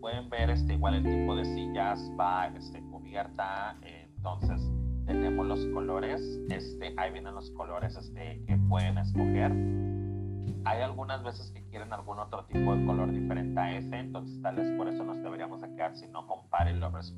pueden 0.00 0.28
ver, 0.30 0.50
este, 0.50 0.74
igual 0.74 0.94
el 0.94 1.04
tipo 1.04 1.36
de 1.36 1.44
sillas 1.44 2.10
va 2.18 2.48
este, 2.48 2.80
cubierta, 2.82 3.76
entonces 3.82 4.60
tenemos 5.06 5.46
los 5.46 5.66
colores, 5.66 6.40
este, 6.48 6.94
ahí 6.96 7.12
vienen 7.12 7.34
los 7.34 7.50
colores 7.50 7.96
este, 7.96 8.42
que 8.46 8.56
pueden 8.68 8.98
escoger. 8.98 9.52
Hay 10.64 10.82
algunas 10.82 11.22
veces 11.22 11.50
que 11.52 11.64
quieren 11.68 11.92
algún 11.92 12.18
otro 12.18 12.44
tipo 12.46 12.74
de 12.74 12.84
color 12.84 13.12
diferente 13.12 13.58
a 13.58 13.76
ese, 13.76 13.98
entonces 13.98 14.40
tal 14.42 14.56
vez 14.56 14.70
por 14.76 14.88
eso 14.88 15.04
nos 15.04 15.22
deberíamos 15.22 15.60
de 15.60 15.74
quedar 15.74 15.94
si 15.94 16.06
no 16.08 16.26
compare 16.26 16.70
el 16.70 16.80
Lovers 16.80 17.14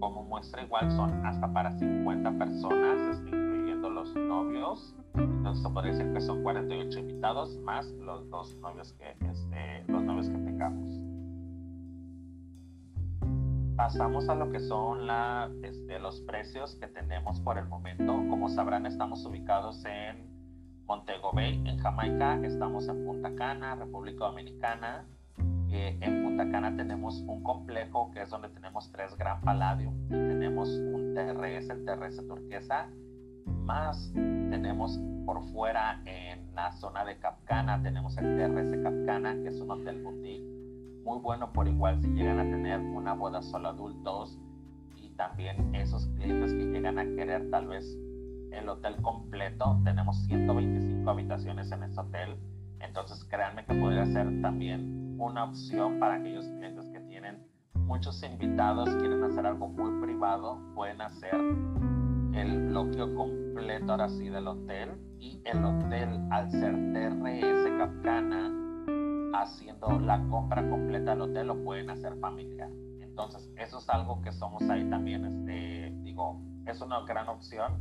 Como 0.00 0.24
muestra 0.24 0.62
igual 0.62 0.90
son 0.92 1.24
hasta 1.26 1.52
para 1.52 1.72
50 1.78 2.38
personas, 2.38 3.16
este, 3.16 3.28
incluyendo 3.28 3.90
los 3.90 4.14
novios 4.14 4.94
entonces 5.14 5.66
podría 5.72 5.92
decir 5.92 6.12
que 6.12 6.20
son 6.20 6.42
48 6.42 6.98
invitados 6.98 7.56
más 7.58 7.86
los 7.92 8.28
dos 8.30 8.56
novios 8.58 8.92
que, 8.94 9.10
este, 9.26 9.84
los 9.88 10.02
novios 10.02 10.28
que 10.28 10.38
tengamos. 10.38 11.00
Pasamos 13.76 14.28
a 14.28 14.34
lo 14.34 14.50
que 14.50 14.60
son 14.60 15.06
la, 15.06 15.50
este, 15.62 15.98
los 15.98 16.20
precios 16.22 16.76
que 16.76 16.86
tenemos 16.86 17.40
por 17.40 17.58
el 17.58 17.66
momento. 17.66 18.06
Como 18.28 18.48
sabrán, 18.48 18.86
estamos 18.86 19.24
ubicados 19.26 19.84
en 19.84 20.28
Montego 20.86 21.32
Bay, 21.32 21.60
en 21.66 21.78
Jamaica. 21.78 22.38
Estamos 22.44 22.88
en 22.88 23.04
Punta 23.04 23.34
Cana, 23.34 23.74
República 23.74 24.26
Dominicana. 24.26 25.04
Eh, 25.70 25.98
en 26.00 26.22
Punta 26.22 26.48
Cana 26.50 26.76
tenemos 26.76 27.20
un 27.26 27.42
complejo 27.42 28.12
que 28.12 28.22
es 28.22 28.30
donde 28.30 28.48
tenemos 28.48 28.92
tres 28.92 29.16
Gran 29.16 29.40
Palladium 29.40 30.08
tenemos 30.08 30.68
un 30.68 31.14
TRS, 31.14 31.70
el 31.70 31.84
TRS 31.84 32.26
turquesa, 32.28 32.88
más 33.46 34.12
tenemos 34.14 34.98
por 35.26 35.42
fuera 35.52 36.02
en 36.04 36.54
la 36.54 36.72
zona 36.72 37.04
de 37.04 37.18
Capcana, 37.18 37.82
tenemos 37.82 38.16
el 38.18 38.36
TRS 38.36 38.82
Capcana, 38.82 39.34
que 39.42 39.48
es 39.48 39.60
un 39.60 39.70
hotel 39.70 40.02
boutique 40.02 40.54
muy 41.04 41.18
bueno 41.18 41.52
por 41.52 41.68
igual 41.68 42.00
si 42.00 42.08
llegan 42.08 42.40
a 42.40 42.44
tener 42.44 42.80
una 42.80 43.12
boda 43.12 43.42
solo 43.42 43.68
adultos 43.68 44.38
y 44.96 45.10
también 45.10 45.74
esos 45.74 46.06
clientes 46.16 46.52
que 46.52 46.64
llegan 46.64 46.98
a 46.98 47.04
querer 47.04 47.50
tal 47.50 47.68
vez 47.68 47.84
el 48.50 48.68
hotel 48.68 48.96
completo, 49.02 49.80
tenemos 49.84 50.16
125 50.26 51.10
habitaciones 51.10 51.70
en 51.72 51.82
este 51.82 52.00
hotel, 52.00 52.36
entonces 52.80 53.24
créanme 53.24 53.64
que 53.64 53.74
podría 53.74 54.06
ser 54.06 54.40
también 54.40 55.16
una 55.18 55.44
opción 55.44 55.98
para 55.98 56.14
aquellos 56.14 56.46
clientes 56.46 56.86
que 56.90 57.00
tienen 57.00 57.44
muchos 57.74 58.22
invitados, 58.22 58.88
quieren 58.96 59.22
hacer 59.24 59.44
algo 59.46 59.68
muy 59.68 60.00
privado, 60.00 60.58
pueden 60.74 61.00
hacer 61.00 61.34
el 62.34 62.68
bloqueo 62.68 63.14
completo 63.14 63.92
ahora 63.92 64.08
sí 64.08 64.28
del 64.28 64.48
hotel 64.48 64.90
y 65.20 65.40
el 65.44 65.64
hotel 65.64 66.20
al 66.30 66.50
ser 66.50 66.74
TRS 66.92 67.78
Capcana 67.78 68.52
haciendo 69.34 70.00
la 70.00 70.20
compra 70.28 70.68
completa 70.68 71.12
del 71.12 71.22
hotel 71.22 71.46
lo 71.48 71.64
pueden 71.64 71.90
hacer 71.90 72.16
familiar. 72.18 72.70
Entonces 73.00 73.48
eso 73.56 73.78
es 73.78 73.88
algo 73.88 74.20
que 74.22 74.32
somos 74.32 74.62
ahí 74.68 74.88
también, 74.90 75.24
este, 75.24 75.92
digo, 76.02 76.40
es 76.66 76.80
una 76.80 77.00
gran 77.02 77.28
opción 77.28 77.72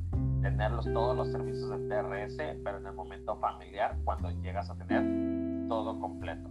tenerlos 0.41 0.85
todos 0.93 1.15
los 1.15 1.31
servicios 1.31 1.69
de 1.69 1.77
TRS, 1.87 2.37
pero 2.63 2.77
en 2.77 2.85
el 2.85 2.93
momento 2.93 3.37
familiar 3.37 3.97
cuando 4.03 4.29
llegas 4.41 4.69
a 4.69 4.75
tener 4.75 5.67
todo 5.67 5.99
completo 5.99 6.49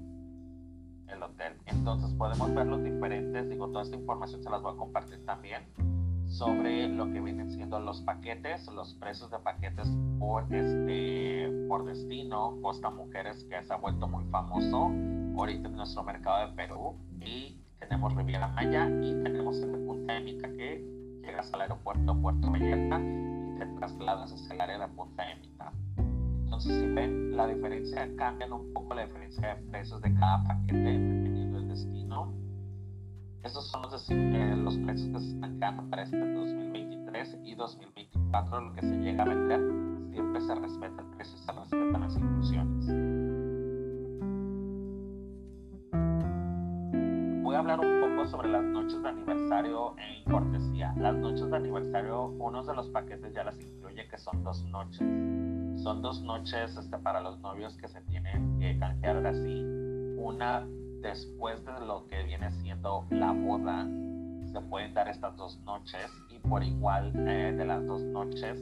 el 1.09 1.23
hotel. 1.23 1.52
Entonces 1.66 2.12
podemos 2.14 2.52
ver 2.54 2.66
los 2.66 2.82
diferentes, 2.82 3.49
digo, 3.49 3.68
toda 3.68 3.82
esta 3.82 3.97
información 3.97 4.42
se 4.42 4.50
las 4.50 4.62
voy 4.62 4.75
a 4.75 4.76
compartir 4.76 5.25
también 5.25 5.62
sobre 6.33 6.89
lo 6.89 7.12
que 7.12 7.21
vienen 7.21 7.51
siendo 7.51 7.79
los 7.79 8.01
paquetes, 8.01 8.67
los 8.73 8.95
precios 8.95 9.31
de 9.31 9.39
paquetes 9.39 9.87
por, 10.19 10.45
este, 10.53 11.67
por 11.69 11.85
destino, 11.85 12.59
Costa 12.62 12.91
Mujeres, 12.91 13.45
que 13.45 13.62
se 13.62 13.73
ha 13.73 13.77
vuelto 13.77 14.09
muy 14.09 14.25
famoso 14.31 14.91
ahorita 15.37 15.69
en 15.69 15.77
nuestro 15.77 16.03
mercado 16.03 16.49
de 16.49 16.57
Perú, 16.57 16.97
y 17.21 17.61
tenemos 17.79 18.15
Riviera 18.15 18.49
Maya 18.49 18.89
y 18.89 19.23
tenemos 19.23 19.59
el 19.59 19.73
Punta 19.85 20.17
Émica, 20.17 20.49
que 20.49 20.83
llegas 21.23 21.53
al 21.53 21.61
aeropuerto 21.61 22.19
Puerto 22.21 22.51
Vallarta 22.51 23.01
y 23.01 23.59
te 23.59 23.67
trasladas 23.79 24.33
hacia 24.33 24.55
el 24.55 24.61
área 24.62 24.79
de 24.79 24.89
Punta 24.89 25.31
Émica. 25.31 25.71
Entonces, 26.45 26.81
si 26.81 26.87
ven, 26.87 27.37
la 27.37 27.47
diferencia 27.47 28.09
cambian 28.17 28.53
un 28.53 28.73
poco 28.73 28.95
la 28.95 29.05
diferencia 29.05 29.55
de 29.55 29.62
precios 29.71 30.01
de 30.01 30.15
cada 30.15 30.45
paquete 30.45 30.79
dependiendo 30.79 31.59
del 31.59 31.69
destino 31.69 32.41
estos 33.42 33.66
son 33.68 33.82
los, 33.82 34.08
eh, 34.11 34.54
los 34.56 34.76
precios 34.78 35.08
que 35.08 35.20
se 35.20 35.34
están 35.34 35.54
quedando 35.56 35.90
para 35.90 36.02
este 36.02 36.18
2023 36.18 37.38
y 37.44 37.54
2024. 37.54 38.61
Lo 38.61 38.72
que 38.72 38.80
se 38.82 38.96
llega 38.99 39.25
a 39.25 39.26
vender, 39.26 39.61
siempre 40.11 40.40
se 40.40 40.54
respeta 40.54 41.02
el 41.02 41.08
precio 41.16 41.37
se 41.38 41.52
respetan 41.52 42.00
las 42.00 42.16
inclusiones. 42.16 42.87
Voy 47.42 47.56
a 47.56 47.58
hablar 47.58 47.80
un 47.80 48.00
poco 48.00 48.28
sobre 48.28 48.49
las 48.49 48.62
noches 48.62 49.02
de 49.02 49.08
aniversario 49.08 49.94
en 49.99 50.32
cortesía. 50.32 50.94
Las 50.96 51.16
noches 51.16 51.50
de 51.50 51.56
aniversario, 51.56 52.26
uno 52.38 52.62
de 52.62 52.75
los 52.75 52.88
paquetes 52.90 53.34
ya 53.34 53.42
las 53.42 53.58
incluye 53.61 54.06
que 54.08 54.18
son 54.18 54.44
dos 54.44 54.64
noches. 54.66 55.00
Son 55.82 56.00
dos 56.00 56.22
noches 56.22 56.76
este, 56.76 56.96
para 56.99 57.20
los 57.20 57.40
novios 57.40 57.76
que 57.76 57.88
se 57.88 58.00
tienen 58.02 58.61
que 58.61 58.78
canjear 58.78 59.26
así. 59.26 59.64
Una 60.16 60.64
después 61.02 61.64
de 61.64 61.73
lo 61.85 62.06
que 62.06 62.23
viene 62.23 62.50
siendo 62.62 63.04
la 63.11 63.32
boda, 63.32 63.87
se 64.52 64.61
pueden 64.68 64.94
dar 64.94 65.09
estas 65.09 65.37
dos 65.37 65.59
noches 65.64 66.06
y 66.30 66.38
por 66.38 66.62
igual 66.62 67.12
eh, 67.28 67.52
de 67.52 67.64
las 67.64 67.85
dos 67.87 68.00
noches 68.02 68.59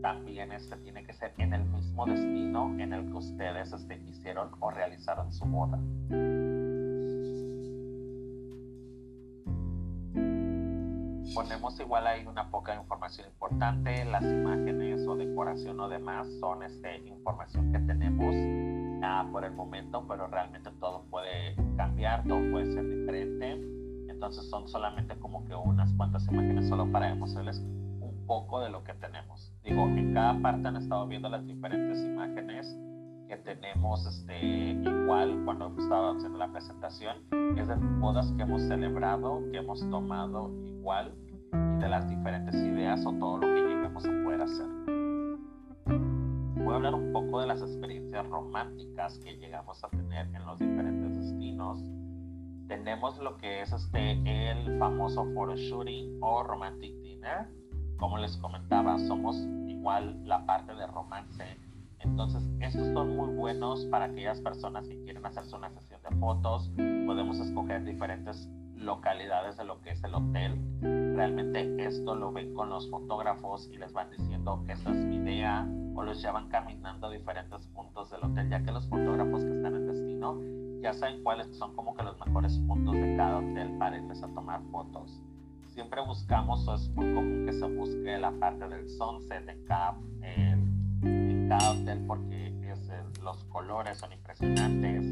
también 0.00 0.52
este 0.52 0.76
tiene 0.78 1.04
que 1.04 1.12
ser 1.12 1.34
en 1.38 1.52
el 1.52 1.64
mismo 1.64 2.06
destino 2.06 2.74
en 2.78 2.92
el 2.92 3.06
que 3.06 3.14
ustedes 3.14 3.72
este, 3.72 3.98
hicieron 4.08 4.50
o 4.60 4.70
realizaron 4.70 5.32
su 5.32 5.44
boda. 5.44 5.78
Ponemos 11.34 11.78
igual 11.80 12.06
ahí 12.06 12.26
una 12.26 12.50
poca 12.50 12.74
información 12.74 13.28
importante, 13.28 14.04
las 14.04 14.22
imágenes 14.22 15.06
o 15.06 15.16
decoración 15.16 15.78
o 15.80 15.88
demás 15.88 16.28
son 16.40 16.62
este, 16.62 16.98
información 17.06 17.72
que 17.72 17.78
tenemos 17.80 18.34
por 19.32 19.44
el 19.44 19.52
momento, 19.52 20.04
pero 20.06 20.26
realmente 20.26 20.70
todo 20.78 21.04
puede 21.10 21.56
cambiar, 21.76 22.22
todo 22.24 22.40
puede 22.50 22.72
ser 22.72 22.86
diferente. 22.88 23.52
Entonces 24.08 24.48
son 24.50 24.68
solamente 24.68 25.18
como 25.18 25.44
que 25.46 25.54
unas 25.54 25.92
cuantas 25.94 26.26
imágenes 26.28 26.68
solo 26.68 26.90
para 26.92 27.08
demostrarles 27.08 27.58
un 27.58 28.24
poco 28.26 28.60
de 28.60 28.70
lo 28.70 28.84
que 28.84 28.92
tenemos. 28.94 29.54
Digo, 29.64 29.86
en 29.86 30.12
cada 30.12 30.38
parte 30.40 30.68
han 30.68 30.76
estado 30.76 31.06
viendo 31.06 31.28
las 31.28 31.46
diferentes 31.46 31.98
imágenes 32.04 32.78
que 33.26 33.36
tenemos 33.38 34.06
este, 34.06 34.72
igual 34.72 35.40
cuando 35.44 35.72
estado 35.78 36.16
haciendo 36.16 36.38
la 36.38 36.50
presentación, 36.52 37.16
es 37.56 37.68
de 37.68 37.76
bodas 38.00 38.30
que 38.36 38.42
hemos 38.42 38.62
celebrado, 38.62 39.40
que 39.50 39.58
hemos 39.58 39.80
tomado 39.88 40.50
igual 40.64 41.14
y 41.26 41.80
de 41.80 41.88
las 41.88 42.08
diferentes 42.08 42.54
ideas 42.56 43.06
o 43.06 43.12
todo 43.12 43.38
lo 43.38 43.46
que 43.46 43.60
lleguemos 43.62 44.04
a 44.04 44.24
poder 44.24 44.42
hacer. 44.42 44.79
Hablar 46.80 46.94
un 46.94 47.12
poco 47.12 47.42
de 47.42 47.46
las 47.46 47.60
experiencias 47.60 48.26
románticas 48.30 49.18
que 49.18 49.36
llegamos 49.36 49.84
a 49.84 49.90
tener 49.90 50.34
en 50.34 50.46
los 50.46 50.58
diferentes 50.58 51.14
destinos. 51.14 51.78
Tenemos 52.68 53.18
lo 53.18 53.36
que 53.36 53.60
es 53.60 53.70
este, 53.70 54.12
el 54.50 54.78
famoso 54.78 55.26
photo 55.34 55.56
shooting 55.56 56.16
o 56.22 56.42
romantic 56.42 56.94
dinner. 57.02 57.48
Como 57.98 58.16
les 58.16 58.34
comentaba, 58.38 58.98
somos 58.98 59.36
igual 59.68 60.26
la 60.26 60.46
parte 60.46 60.74
de 60.74 60.86
romance. 60.86 61.44
Entonces, 61.98 62.48
estos 62.60 62.86
son 62.94 63.14
muy 63.14 63.28
buenos 63.34 63.84
para 63.90 64.06
aquellas 64.06 64.40
personas 64.40 64.88
que 64.88 64.98
quieren 65.02 65.26
hacerse 65.26 65.54
una 65.54 65.68
sesión 65.68 66.00
de 66.08 66.16
fotos. 66.16 66.70
Podemos 67.04 67.38
escoger 67.40 67.84
diferentes 67.84 68.48
localidades 68.80 69.56
de 69.56 69.64
lo 69.64 69.80
que 69.80 69.90
es 69.90 70.02
el 70.02 70.14
hotel. 70.14 70.58
Realmente 71.14 71.84
esto 71.84 72.14
lo 72.14 72.32
ven 72.32 72.54
con 72.54 72.70
los 72.70 72.88
fotógrafos 72.90 73.68
y 73.72 73.76
les 73.76 73.92
van 73.92 74.10
diciendo 74.10 74.62
que 74.66 74.72
esta 74.72 74.90
es 74.90 74.96
mi 74.96 75.16
idea 75.16 75.68
o 75.94 76.02
los 76.02 76.22
llevan 76.22 76.48
caminando 76.48 77.06
a 77.06 77.10
diferentes 77.10 77.66
puntos 77.68 78.10
del 78.10 78.24
hotel, 78.24 78.48
ya 78.48 78.62
que 78.62 78.72
los 78.72 78.88
fotógrafos 78.88 79.44
que 79.44 79.52
están 79.52 79.74
en 79.74 79.86
destino 79.86 80.40
ya 80.82 80.94
saben 80.94 81.22
cuáles 81.22 81.46
son 81.56 81.76
como 81.76 81.94
que 81.94 82.02
los 82.02 82.18
mejores 82.24 82.58
puntos 82.66 82.94
de 82.94 83.16
cada 83.16 83.38
hotel 83.38 83.76
para 83.78 83.98
irles 83.98 84.22
a 84.22 84.28
tomar 84.28 84.62
fotos. 84.70 85.22
Siempre 85.68 86.00
buscamos, 86.04 86.66
o 86.66 86.74
es 86.74 86.88
muy 86.90 87.14
común 87.14 87.44
que 87.46 87.52
se 87.52 87.66
busque 87.66 88.18
la 88.18 88.32
parte 88.32 88.66
del 88.66 88.88
sunset 88.88 89.48
en 89.48 89.64
cada, 89.66 89.96
en 90.22 91.46
cada 91.48 91.72
hotel 91.72 92.04
porque 92.06 92.40
los 93.22 93.44
colores 93.44 93.98
son 93.98 94.12
impresionantes, 94.12 95.04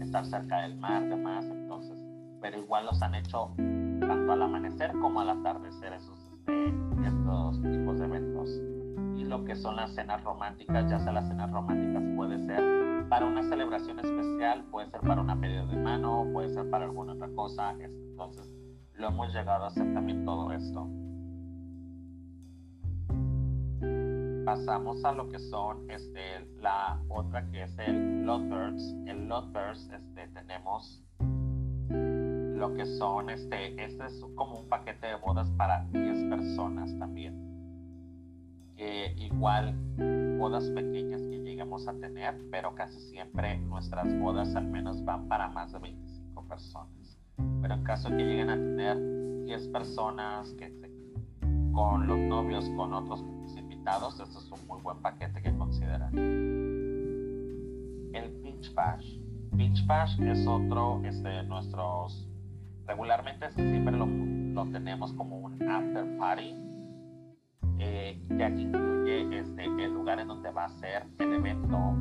estar 0.00 0.24
cerca 0.26 0.62
del 0.62 0.76
mar, 0.76 1.08
demás, 1.08 1.44
entonces 1.46 2.03
pero 2.44 2.58
igual 2.58 2.84
los 2.84 3.00
han 3.00 3.14
hecho 3.14 3.54
tanto 3.56 4.32
al 4.32 4.42
amanecer 4.42 4.92
como 5.00 5.22
al 5.22 5.30
atardecer 5.30 5.94
esos, 5.94 6.18
este, 6.30 6.68
estos 7.06 7.62
tipos 7.62 7.98
de 7.98 8.04
eventos. 8.04 8.60
Y 9.16 9.24
lo 9.24 9.46
que 9.46 9.56
son 9.56 9.76
las 9.76 9.94
cenas 9.94 10.22
románticas, 10.22 10.90
ya 10.90 10.98
sea 10.98 11.12
las 11.12 11.26
cenas 11.26 11.50
románticas 11.50 12.02
puede 12.14 12.38
ser 12.44 13.08
para 13.08 13.24
una 13.24 13.42
celebración 13.44 13.98
especial, 13.98 14.62
puede 14.64 14.90
ser 14.90 15.00
para 15.00 15.22
una 15.22 15.40
pedida 15.40 15.64
de 15.64 15.76
mano, 15.76 16.28
puede 16.34 16.52
ser 16.52 16.68
para 16.68 16.84
alguna 16.84 17.14
otra 17.14 17.30
cosa. 17.34 17.74
Entonces, 17.80 18.46
lo 18.92 19.08
hemos 19.08 19.32
llegado 19.32 19.64
a 19.64 19.68
hacer 19.68 19.94
también 19.94 20.26
todo 20.26 20.52
esto. 20.52 20.86
Pasamos 24.44 25.02
a 25.02 25.12
lo 25.12 25.30
que 25.30 25.38
son 25.38 25.90
este, 25.90 26.46
la 26.60 27.00
otra 27.08 27.50
que 27.50 27.62
es 27.62 27.78
el 27.78 28.26
Lovebirds. 28.26 28.94
El 29.06 29.28
Lovebirds 29.28 29.88
este, 29.88 30.28
tenemos 30.28 31.04
lo 32.64 32.72
que 32.72 32.86
son, 32.86 33.28
este, 33.28 33.84
este 33.84 34.06
es 34.06 34.24
como 34.36 34.60
un 34.60 34.68
paquete 34.70 35.06
de 35.06 35.16
bodas 35.16 35.50
para 35.50 35.84
10 35.92 36.30
personas 36.30 36.98
también. 36.98 37.38
igual 39.18 39.74
bodas 40.38 40.64
pequeñas 40.70 41.20
que 41.20 41.40
lleguemos 41.40 41.86
a 41.86 41.92
tener, 41.92 42.40
pero 42.50 42.74
casi 42.74 42.98
siempre 43.10 43.58
nuestras 43.58 44.18
bodas 44.18 44.56
al 44.56 44.66
menos 44.66 45.04
van 45.04 45.28
para 45.28 45.48
más 45.48 45.72
de 45.72 45.78
25 45.78 46.48
personas. 46.48 47.18
Pero 47.60 47.74
en 47.74 47.84
caso 47.84 48.08
que 48.08 48.24
lleguen 48.24 48.48
a 48.48 48.54
tener 48.54 48.96
10 49.44 49.68
personas 49.68 50.50
que 50.54 50.72
con 51.74 52.06
los 52.06 52.18
novios, 52.18 52.66
con 52.70 52.94
otros 52.94 53.20
invitados, 53.58 54.18
este 54.20 54.38
es 54.38 54.50
un 54.50 54.66
muy 54.66 54.80
buen 54.80 55.02
paquete 55.02 55.42
que 55.42 55.54
considerar. 55.54 56.10
El 56.14 56.80
Beach 58.42 58.72
Bash. 58.74 59.18
Beach 59.52 59.86
Bash 59.86 60.18
es 60.22 60.46
otro 60.46 61.02
este, 61.04 61.28
de 61.28 61.42
nuestros 61.42 62.26
regularmente 62.86 63.50
siempre 63.52 63.96
lo, 63.96 64.06
tenemos 64.72 65.12
como 65.12 65.38
un 65.38 65.62
after 65.68 66.16
party, 66.18 66.54
eh, 67.78 68.20
ya 68.30 68.48
que 68.50 68.60
incluye 68.62 69.38
este, 69.38 69.64
el 69.64 69.92
lugar 69.92 70.20
en 70.20 70.28
donde 70.28 70.50
va 70.50 70.64
a 70.64 70.68
ser 70.68 71.04
el 71.18 71.32
evento, 71.34 71.94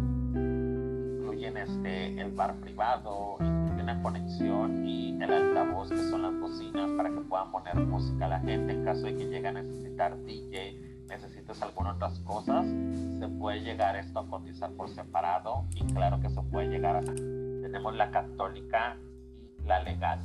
incluyen 1.19 1.57
este, 1.57 2.21
el 2.21 2.31
bar 2.31 2.55
privado, 2.61 3.37
incluye 3.39 3.83
una 3.83 4.01
conexión 4.01 4.85
y 4.85 5.21
el 5.21 5.33
altavoz 5.33 5.89
que 5.89 5.97
son 6.09 6.21
las 6.21 6.39
bocinas 6.39 6.89
para 6.91 7.09
que 7.09 7.21
puedan 7.21 7.51
poner 7.51 7.75
música 7.75 8.25
a 8.25 8.29
la 8.29 8.39
gente 8.39 8.73
en 8.73 8.85
caso 8.85 9.05
de 9.05 9.15
que 9.15 9.25
llegue 9.25 9.47
a 9.47 9.51
necesitar 9.51 10.17
DJ 10.23 10.93
necesites 11.07 11.61
algunas 11.61 11.95
otras 11.95 12.19
cosas, 12.19 12.65
se 13.19 13.27
puede 13.27 13.61
llegar 13.61 13.95
esto 13.95 14.19
a 14.19 14.27
cotizar 14.27 14.71
por 14.71 14.89
separado 14.89 15.65
y 15.75 15.85
claro 15.93 16.19
que 16.19 16.29
se 16.29 16.41
puede 16.43 16.69
llegar 16.69 16.97
a... 16.97 17.01
Tenemos 17.01 17.95
la 17.95 18.11
católica 18.11 18.97
y 19.59 19.67
la 19.67 19.81
legal. 19.83 20.19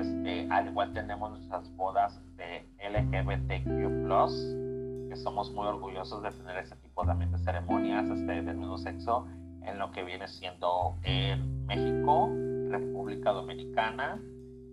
Al 0.00 0.68
igual 0.68 0.92
tenemos 0.92 1.30
nuestras 1.30 1.74
bodas 1.76 2.20
de 2.36 2.64
LGBTQ+, 2.88 5.08
que 5.08 5.16
somos 5.16 5.50
muy 5.52 5.66
orgullosos 5.66 6.22
de 6.22 6.30
tener 6.30 6.58
ese 6.58 6.76
tipo 6.76 7.04
también 7.04 7.32
de 7.32 7.38
ceremonias 7.38 8.08
este, 8.08 8.42
del 8.42 8.56
mismo 8.56 8.78
sexo 8.78 9.26
en 9.64 9.78
lo 9.78 9.90
que 9.90 10.04
viene 10.04 10.28
siendo 10.28 10.96
en 11.02 11.66
México, 11.66 12.30
República 12.70 13.32
Dominicana 13.32 14.20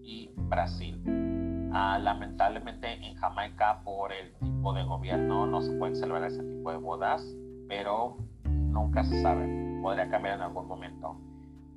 y 0.03 0.29
Brasil. 0.35 1.01
Ah, 1.73 1.97
lamentablemente 1.97 2.87
en 2.87 3.15
Jamaica 3.15 3.81
por 3.83 4.13
el 4.13 4.31
tipo 4.35 4.73
de 4.73 4.83
gobierno 4.83 5.47
no 5.47 5.61
se 5.61 5.71
pueden 5.73 5.95
celebrar 5.95 6.25
ese 6.25 6.43
tipo 6.43 6.71
de 6.71 6.77
bodas, 6.77 7.25
pero 7.67 8.17
nunca 8.45 9.03
se 9.03 9.21
sabe, 9.21 9.79
podría 9.81 10.09
cambiar 10.09 10.35
en 10.35 10.41
algún 10.41 10.67
momento. 10.67 11.17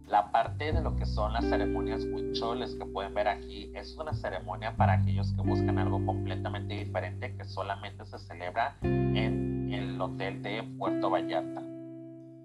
La 0.08 0.30
parte 0.30 0.72
de 0.72 0.80
lo 0.80 0.96
que 0.96 1.04
son 1.04 1.32
las 1.32 1.44
ceremonias 1.44 2.04
huicholes 2.04 2.74
que 2.76 2.86
pueden 2.86 3.14
ver 3.14 3.28
aquí 3.28 3.70
es 3.74 3.96
una 3.96 4.14
ceremonia 4.14 4.76
para 4.76 4.94
aquellos 4.94 5.32
que 5.34 5.42
buscan 5.42 5.78
algo 5.78 6.04
completamente 6.06 6.74
diferente 6.74 7.36
que 7.36 7.44
solamente 7.44 8.04
se 8.06 8.18
celebra 8.18 8.76
en 8.82 9.70
el 9.72 10.00
hotel 10.00 10.42
de 10.42 10.62
Puerto 10.78 11.10
Vallarta. 11.10 11.62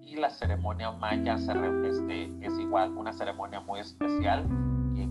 Y 0.01 0.17
la 0.17 0.29
ceremonia 0.29 0.91
maya 0.91 1.35
este, 1.35 2.31
es 2.41 2.59
igual 2.59 2.91
una 2.97 3.13
ceremonia 3.13 3.61
muy 3.61 3.79
especial 3.79 4.45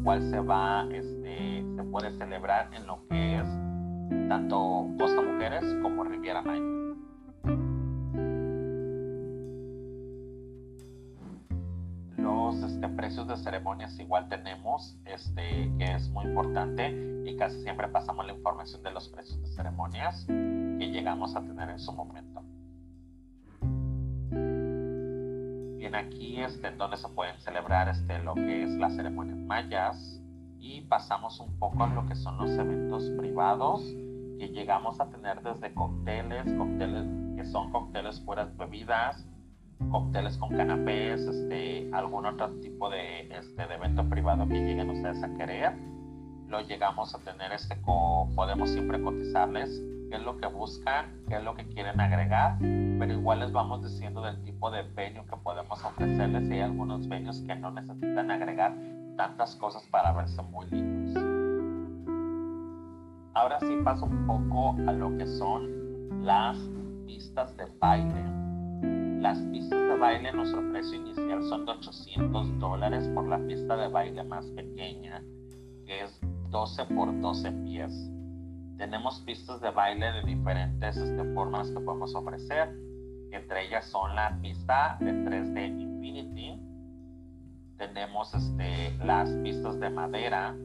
igual 0.02 0.22
se 0.30 0.40
va, 0.40 0.86
este, 0.90 1.64
se 1.76 1.82
puede 1.84 2.10
celebrar 2.18 2.70
en 2.74 2.86
lo 2.86 3.06
que 3.08 3.36
es 3.36 3.48
tanto 4.28 4.88
Costa 4.98 5.22
Mujeres 5.22 5.64
como 5.82 6.04
Riviera 6.04 6.42
Maya. 6.42 6.81
Este, 12.22 12.88
precios 12.88 13.26
de 13.26 13.36
ceremonias 13.36 13.98
igual 13.98 14.28
tenemos, 14.28 14.96
este, 15.04 15.72
que 15.78 15.94
es 15.94 16.08
muy 16.10 16.26
importante 16.26 17.22
y 17.26 17.36
casi 17.36 17.60
siempre 17.62 17.88
pasamos 17.88 18.26
la 18.26 18.32
información 18.32 18.82
de 18.82 18.92
los 18.92 19.08
precios 19.08 19.40
de 19.42 19.48
ceremonias 19.48 20.24
que 20.26 20.90
llegamos 20.92 21.34
a 21.34 21.40
tener 21.40 21.68
en 21.70 21.78
su 21.80 21.92
momento. 21.92 22.42
Bien, 25.78 25.94
aquí 25.96 26.40
este, 26.40 26.70
donde 26.72 26.96
se 26.96 27.08
pueden 27.08 27.38
celebrar 27.40 27.88
este, 27.88 28.18
lo 28.20 28.34
que 28.34 28.62
es 28.62 28.70
las 28.70 28.94
ceremonias 28.94 29.38
mayas 29.38 30.20
y 30.60 30.82
pasamos 30.82 31.40
un 31.40 31.58
poco 31.58 31.82
a 31.82 31.88
lo 31.88 32.06
que 32.06 32.14
son 32.14 32.36
los 32.38 32.50
eventos 32.50 33.10
privados 33.18 33.82
que 34.38 34.48
llegamos 34.48 35.00
a 35.00 35.10
tener 35.10 35.42
desde 35.42 35.74
cócteles, 35.74 36.44
cócteles 36.56 37.06
que 37.36 37.44
son 37.46 37.72
cócteles 37.72 38.20
puras 38.20 38.56
bebidas, 38.56 39.26
cócteles 39.90 40.36
con 40.38 40.50
canapés, 40.56 41.20
este, 41.20 41.90
algún 41.92 42.26
otro 42.26 42.50
tipo 42.60 42.90
de, 42.90 43.22
este, 43.36 43.66
de 43.66 43.74
evento 43.74 44.08
privado 44.08 44.46
que 44.48 44.54
lleguen 44.54 44.90
ustedes 44.90 45.22
a 45.22 45.34
querer, 45.34 45.72
lo 46.48 46.60
llegamos 46.60 47.14
a 47.14 47.18
tener, 47.18 47.52
este, 47.52 47.76
podemos 47.76 48.70
siempre 48.70 49.02
cotizarles 49.02 49.82
qué 50.10 50.16
es 50.16 50.22
lo 50.22 50.36
que 50.36 50.46
buscan, 50.46 51.06
qué 51.28 51.36
es 51.36 51.44
lo 51.44 51.54
que 51.54 51.66
quieren 51.68 51.98
agregar, 52.00 52.58
pero 52.60 53.12
igual 53.12 53.40
les 53.40 53.52
vamos 53.52 53.82
diciendo 53.82 54.22
del 54.22 54.42
tipo 54.42 54.70
de 54.70 54.82
venue 54.82 55.24
que 55.24 55.36
podemos 55.36 55.82
ofrecerles 55.84 56.48
y 56.50 56.52
hay 56.52 56.60
algunos 56.60 57.08
venues 57.08 57.40
que 57.46 57.54
no 57.54 57.70
necesitan 57.70 58.30
agregar 58.30 58.74
tantas 59.16 59.56
cosas 59.56 59.82
para 59.90 60.12
verse 60.12 60.42
muy 60.42 60.66
lindos. 60.66 61.24
Ahora 63.34 63.58
sí 63.60 63.78
paso 63.82 64.04
un 64.04 64.26
poco 64.26 64.76
a 64.86 64.92
lo 64.92 65.16
que 65.16 65.26
son 65.26 66.24
las 66.24 66.58
pistas 67.06 67.56
de 67.56 67.66
baile 67.80 68.51
las 69.22 69.38
pistas 69.38 69.78
de 69.88 69.96
baile, 69.98 70.32
nuestro 70.32 70.68
precio 70.72 70.96
inicial 70.96 71.44
son 71.44 71.64
de 71.64 71.70
800 71.70 72.58
dólares 72.58 73.08
por 73.14 73.28
la 73.28 73.38
pista 73.46 73.76
de 73.76 73.86
baile 73.86 74.24
más 74.24 74.44
pequeña, 74.50 75.22
que 75.86 76.00
es 76.02 76.20
12 76.50 76.86
por 76.86 77.20
12 77.20 77.52
pies. 77.64 78.10
Tenemos 78.78 79.20
pistas 79.20 79.60
de 79.60 79.70
baile 79.70 80.10
de 80.10 80.22
diferentes 80.22 80.96
este, 80.96 81.22
formas 81.34 81.70
que 81.70 81.78
podemos 81.78 82.12
ofrecer. 82.16 82.76
Entre 83.30 83.68
ellas 83.68 83.84
son 83.86 84.12
la 84.16 84.36
pista 84.42 84.96
de 84.98 85.12
3D 85.12 85.80
Infinity. 85.80 86.60
Tenemos 87.78 88.34
este, 88.34 88.92
las 89.04 89.30
pistas 89.44 89.78
de 89.78 89.88
madera, 89.88 90.56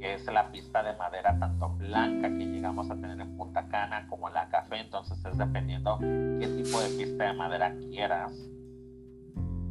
es 0.00 0.26
la 0.26 0.50
pista 0.50 0.82
de 0.82 0.96
madera 0.96 1.38
tanto 1.38 1.70
blanca 1.70 2.28
que 2.28 2.46
llegamos 2.46 2.90
a 2.90 2.94
tener 2.94 3.20
en 3.20 3.36
Punta 3.36 3.66
Cana 3.68 4.06
como 4.08 4.30
la 4.30 4.48
café, 4.48 4.80
entonces 4.80 5.24
es 5.24 5.38
dependiendo 5.38 5.98
qué 5.98 6.48
tipo 6.56 6.80
de 6.80 6.88
pista 6.96 7.24
de 7.24 7.32
madera 7.34 7.74
quieras. 7.90 8.32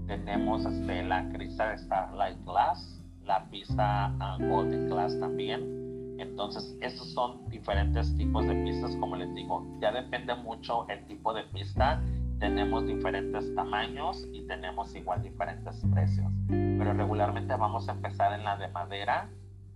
Tenemos 0.07 0.65
este, 0.65 1.03
la 1.03 1.29
crista 1.29 1.77
Starlight 1.77 2.43
Glass, 2.45 3.03
la 3.23 3.45
pista 3.49 4.13
uh, 4.19 4.43
Golden 4.47 4.89
Glass 4.89 5.19
también. 5.19 6.17
Entonces, 6.19 6.75
estos 6.81 7.13
son 7.13 7.47
diferentes 7.49 8.15
tipos 8.17 8.45
de 8.45 8.55
pistas, 8.63 8.95
como 8.97 9.15
les 9.15 9.33
digo, 9.35 9.65
ya 9.79 9.91
depende 9.91 10.35
mucho 10.35 10.87
el 10.89 11.05
tipo 11.05 11.33
de 11.33 11.43
pista 11.43 12.01
tenemos 12.39 12.87
diferentes 12.87 13.53
tamaños 13.53 14.25
y 14.31 14.47
tenemos 14.47 14.95
igual 14.95 15.21
diferentes 15.21 15.83
precios. 15.93 16.31
Pero 16.47 16.93
regularmente 16.93 17.53
vamos 17.55 17.87
a 17.89 17.91
empezar 17.91 18.33
en 18.33 18.45
la 18.45 18.57
de 18.57 18.69
madera 18.69 19.29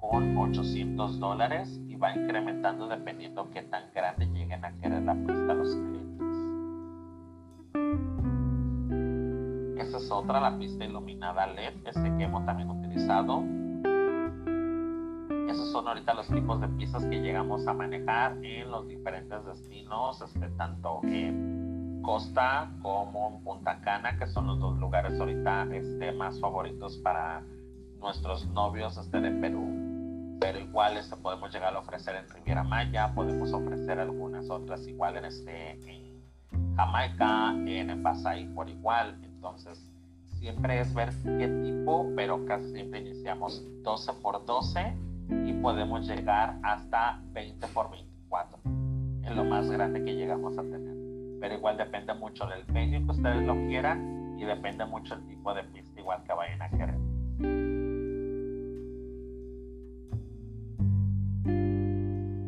con 0.10 0.38
800 0.38 1.20
dólares 1.20 1.80
y 1.88 1.96
va 1.96 2.14
incrementando 2.14 2.88
dependiendo 2.88 3.50
qué 3.52 3.62
tan 3.64 3.84
grande 3.96 4.26
lleguen 4.28 4.64
a 4.66 4.74
querer 4.74 5.02
la 5.04 5.14
pista 5.16 5.54
los 5.54 5.74
clientes. 5.76 6.38
Esa 9.78 9.98
es 9.98 10.12
otra, 10.12 10.42
la 10.42 10.58
pista 10.60 10.84
iluminada 10.84 11.48
LED, 11.48 11.76
este 11.86 12.18
que 12.18 12.24
hemos 12.26 12.46
también 12.46 12.70
utilizado. 12.70 13.44
Esos 15.50 15.72
son 15.72 15.88
ahorita 15.88 16.14
los 16.14 16.28
tipos 16.28 16.60
de 16.60 16.68
pistas 16.68 17.06
que 17.06 17.22
llegamos 17.22 17.66
a 17.66 17.74
manejar 17.74 18.38
en 18.44 18.70
los 18.70 18.88
diferentes 18.88 19.46
destinos, 19.46 20.22
este, 20.22 20.50
tanto 20.58 21.00
en 21.04 22.02
Costa 22.02 22.70
como 22.82 23.38
en 23.38 23.44
Punta 23.44 23.80
Cana, 23.82 24.18
que 24.18 24.28
son 24.28 24.48
los 24.48 24.60
dos 24.60 24.78
lugares 24.80 25.18
ahorita 25.18 25.64
este, 25.72 26.12
más 26.12 26.40
favoritos 26.42 26.98
para 26.98 27.42
nuestros 28.02 28.46
novios 28.48 28.98
este, 28.98 29.22
de 29.22 29.32
Perú 29.32 29.83
pero 30.44 30.60
igual 30.60 30.98
este, 30.98 31.16
podemos 31.16 31.54
llegar 31.54 31.74
a 31.74 31.80
ofrecer 31.80 32.18
en 32.18 32.30
Riviera 32.30 32.64
Maya, 32.64 33.14
podemos 33.16 33.54
ofrecer 33.54 33.98
algunas 33.98 34.50
otras 34.50 34.86
igual 34.86 35.16
en, 35.16 35.24
este, 35.24 35.72
en 35.90 36.22
Jamaica, 36.76 37.52
en 37.52 37.90
Envasay 37.90 38.54
por 38.54 38.68
igual. 38.70 39.18
Entonces, 39.24 39.90
siempre 40.40 40.82
es 40.82 40.94
ver 40.94 41.12
qué 41.24 41.48
tipo, 41.48 42.12
pero 42.18 42.46
casi 42.46 42.74
siempre 42.74 43.00
iniciamos 43.00 43.64
12 43.84 44.14
por 44.22 44.46
12 44.46 44.94
y 45.46 45.54
podemos 45.54 46.06
llegar 46.06 46.60
hasta 46.64 47.22
20 47.32 47.66
por 47.68 47.90
24. 47.92 48.60
Es 49.24 49.36
lo 49.38 49.46
más 49.46 49.70
grande 49.70 50.04
que 50.04 50.14
llegamos 50.14 50.58
a 50.58 50.62
tener. 50.64 51.40
Pero 51.40 51.56
igual 51.56 51.78
depende 51.78 52.14
mucho 52.16 52.46
del 52.48 52.66
venue 52.66 53.02
que 53.06 53.12
ustedes 53.12 53.48
lo 53.48 53.56
quieran 53.68 54.36
y 54.38 54.44
depende 54.44 54.86
mucho 54.86 55.14
el 55.14 55.26
tipo 55.26 55.54
de 55.54 55.64
pista 55.64 55.98
igual 56.02 56.22
que 56.26 56.34
vayan 56.34 56.62
a 56.62 56.70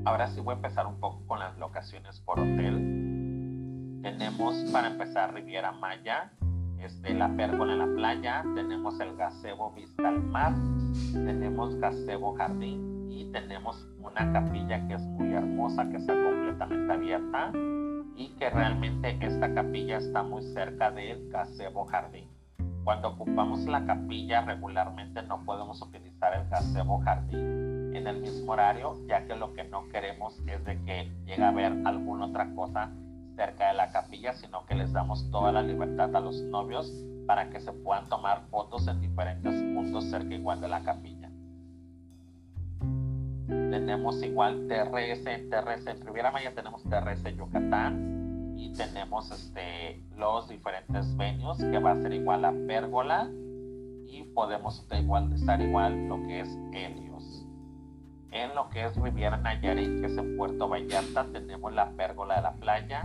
Ahora 0.06 0.28
sí 0.28 0.40
voy 0.40 0.54
a 0.54 0.58
empezar 0.58 0.86
un 0.86 1.00
poco 1.00 1.26
con 1.26 1.40
las 1.40 1.58
locaciones 1.58 2.22
por 2.22 2.40
hotel. 2.40 4.00
Tenemos 4.04 4.54
para 4.72 4.90
empezar 4.90 5.34
Riviera 5.34 5.72
Maya, 5.72 6.32
este, 6.80 7.16
la 7.16 7.36
Pérgola 7.36 7.74
en 7.74 7.80
la 7.80 7.88
playa, 7.88 8.44
tenemos 8.54 9.00
el 9.00 9.16
gazebo 9.16 9.72
vista 9.72 10.08
al 10.08 10.22
mar, 10.22 10.54
tenemos 11.12 11.76
gazebo 11.78 12.36
jardín. 12.36 13.10
Y 13.10 13.32
tenemos 13.32 13.88
una 14.00 14.32
capilla 14.32 14.88
que 14.88 14.94
es 14.94 15.02
muy 15.02 15.34
hermosa, 15.34 15.90
que 15.90 15.98
está 15.98 16.14
completamente 16.14 16.94
abierta. 16.94 17.52
Y 18.16 18.30
que 18.38 18.50
realmente 18.52 19.18
esta 19.22 19.52
capilla 19.56 19.98
está 19.98 20.22
muy 20.22 20.44
cerca 20.54 20.92
del 20.92 21.30
gazebo 21.32 21.86
jardín. 21.86 22.30
Cuando 22.84 23.10
ocupamos 23.10 23.62
la 23.66 23.84
capilla 23.88 24.42
regularmente 24.42 25.24
no 25.24 25.44
podemos 25.44 25.82
utilizar 25.82 26.36
el 26.36 26.48
gazebo 26.48 27.00
jardín 27.00 27.65
en 27.98 28.08
el 28.08 28.22
mismo 28.22 28.54
horario, 28.54 28.98
ya 29.08 29.26
que 29.26 29.36
lo 29.36 29.54
que 29.54 29.64
no 29.64 29.88
queremos 29.90 30.40
es 30.48 30.64
de 30.66 30.82
que 30.84 31.12
llegue 31.26 31.44
a 31.44 31.52
ver 31.52 31.74
alguna 31.86 32.26
otra 32.26 32.54
cosa 32.54 32.92
cerca 33.36 33.68
de 33.68 33.74
la 33.74 33.92
capilla, 33.92 34.34
sino 34.34 34.66
que 34.66 34.76
les 34.76 34.94
damos 34.94 35.30
toda 35.32 35.52
la 35.52 35.62
libertad 35.62 36.16
a 36.16 36.20
los 36.20 36.42
novios 36.44 36.92
para 37.28 37.50
que 37.50 37.60
se 37.60 37.72
puedan 37.72 38.08
tomar 38.08 38.44
fotos 38.50 38.88
en 38.88 39.02
diferentes 39.02 39.54
puntos 39.74 40.06
cerca 40.06 40.34
igual 40.34 40.62
de 40.62 40.68
la 40.68 40.82
capilla. 40.82 41.30
Tenemos 43.48 44.24
igual 44.24 44.68
TRS, 44.68 45.24
TRS 45.50 45.88
en 45.88 46.06
Riviera 46.06 46.32
Maya 46.32 46.54
tenemos 46.54 46.84
TRS 46.84 47.24
Yucatán 47.36 48.54
y 48.58 48.74
tenemos 48.74 49.32
este, 49.32 50.02
los 50.18 50.48
diferentes 50.48 51.16
venues 51.18 51.58
que 51.58 51.80
va 51.80 51.92
a 51.92 52.02
ser 52.02 52.14
igual 52.14 52.46
a 52.46 52.54
Pérgola 52.68 53.30
y 54.08 54.24
podemos 54.34 54.88
igual, 54.98 55.32
estar 55.34 55.62
igual 55.62 56.08
lo 56.08 56.22
que 56.24 56.40
es 56.40 56.50
el 56.74 57.06
en 58.36 58.54
lo 58.54 58.70
que 58.70 58.86
es 58.86 58.96
Riviera 58.98 59.38
Nayarit, 59.38 60.02
que 60.02 60.08
es 60.08 60.18
en 60.18 60.36
Puerto 60.36 60.68
Vallarta, 60.68 61.26
tenemos 61.32 61.74
la 61.74 61.92
pérgola 61.92 62.36
de 62.36 62.42
la 62.42 62.52
playa, 62.54 63.04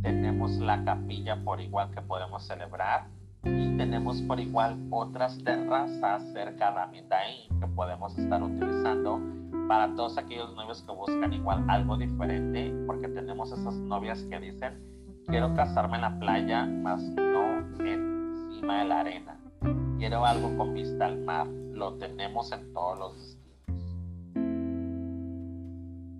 tenemos 0.00 0.52
la 0.52 0.82
capilla 0.82 1.44
por 1.44 1.60
igual 1.60 1.90
que 1.90 2.00
podemos 2.00 2.46
celebrar 2.46 3.06
y 3.44 3.76
tenemos 3.76 4.22
por 4.22 4.40
igual 4.40 4.78
otras 4.90 5.36
terrazas 5.44 6.22
cerca 6.32 6.72
de 6.72 6.80
Amidain 6.80 7.60
que 7.60 7.66
podemos 7.66 8.16
estar 8.16 8.42
utilizando 8.42 9.20
para 9.68 9.94
todos 9.94 10.16
aquellos 10.16 10.54
novios 10.54 10.82
que 10.82 10.92
buscan 10.92 11.32
igual 11.34 11.64
algo 11.68 11.98
diferente, 11.98 12.72
porque 12.86 13.08
tenemos 13.08 13.52
esas 13.52 13.74
novias 13.74 14.22
que 14.22 14.40
dicen, 14.40 14.80
quiero 15.26 15.54
casarme 15.54 15.96
en 15.96 16.02
la 16.02 16.18
playa, 16.18 16.64
más 16.64 17.02
no 17.02 17.58
encima 17.84 18.78
de 18.78 18.84
la 18.86 19.00
arena. 19.00 19.38
Quiero 19.98 20.24
algo 20.24 20.56
con 20.56 20.74
vista 20.74 21.06
al 21.06 21.18
mar. 21.18 21.46
Lo 21.46 21.94
tenemos 21.94 22.50
en 22.52 22.72
todos 22.72 22.98
los 22.98 23.41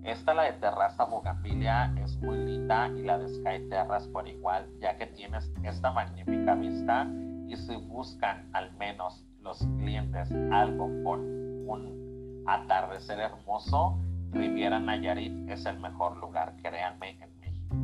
esta, 0.03 0.33
la 0.33 0.43
de 0.43 0.53
Terraza 0.53 1.05
Bugambilia, 1.05 1.93
es 2.03 2.17
muy 2.21 2.37
linda 2.37 2.89
y 2.89 3.03
la 3.03 3.17
de 3.17 3.29
Sky 3.29 3.69
Terras 3.69 4.07
por 4.07 4.27
igual, 4.27 4.67
ya 4.79 4.97
que 4.97 5.07
tienes 5.07 5.51
esta 5.63 5.91
magnífica 5.91 6.55
vista 6.55 7.07
y 7.47 7.55
si 7.55 7.75
buscan 7.75 8.49
al 8.53 8.73
menos 8.73 9.25
los 9.41 9.59
clientes 9.77 10.31
algo 10.51 10.89
con 11.03 11.21
un 11.67 12.43
atardecer 12.47 13.19
hermoso, 13.19 13.97
Riviera 14.31 14.79
Nayarit 14.79 15.49
es 15.49 15.65
el 15.65 15.79
mejor 15.79 16.17
lugar, 16.17 16.55
créanme, 16.61 17.17
en 17.21 17.39
México. 17.39 17.75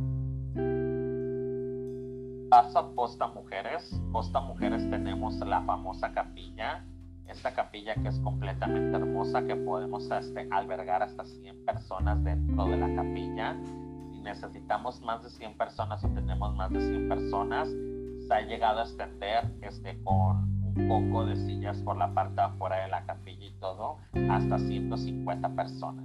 Pasa 2.50 2.88
Posta 2.94 3.28
Mujeres. 3.28 3.98
Posta 4.12 4.40
Mujeres 4.40 4.88
tenemos 4.90 5.38
la 5.38 5.62
famosa 5.62 6.12
capilla 6.12 6.84
esta 7.30 7.54
capilla 7.54 7.94
que 7.94 8.08
es 8.08 8.18
completamente 8.20 8.96
hermosa, 8.96 9.46
que 9.46 9.56
podemos 9.56 10.10
este, 10.10 10.48
albergar 10.50 11.02
hasta 11.02 11.24
100 11.24 11.64
personas 11.64 12.22
dentro 12.24 12.66
de 12.66 12.76
la 12.76 12.94
capilla. 12.94 13.56
Si 14.10 14.20
necesitamos 14.20 15.00
más 15.02 15.22
de 15.22 15.30
100 15.30 15.56
personas 15.56 16.04
o 16.04 16.08
tenemos 16.08 16.54
más 16.56 16.70
de 16.70 16.80
100 16.80 17.08
personas, 17.08 17.68
se 18.26 18.34
ha 18.34 18.40
llegado 18.42 18.80
a 18.80 18.82
extender 18.82 19.50
este, 19.62 20.02
con 20.02 20.60
un 20.64 20.88
poco 20.88 21.24
de 21.26 21.36
sillas 21.36 21.78
por 21.78 21.96
la 21.96 22.12
parte 22.12 22.40
afuera 22.40 22.82
de 22.82 22.88
la 22.88 23.04
capilla 23.04 23.46
y 23.46 23.52
todo, 23.60 23.98
hasta 24.30 24.58
150 24.58 25.48
personas. 25.50 26.04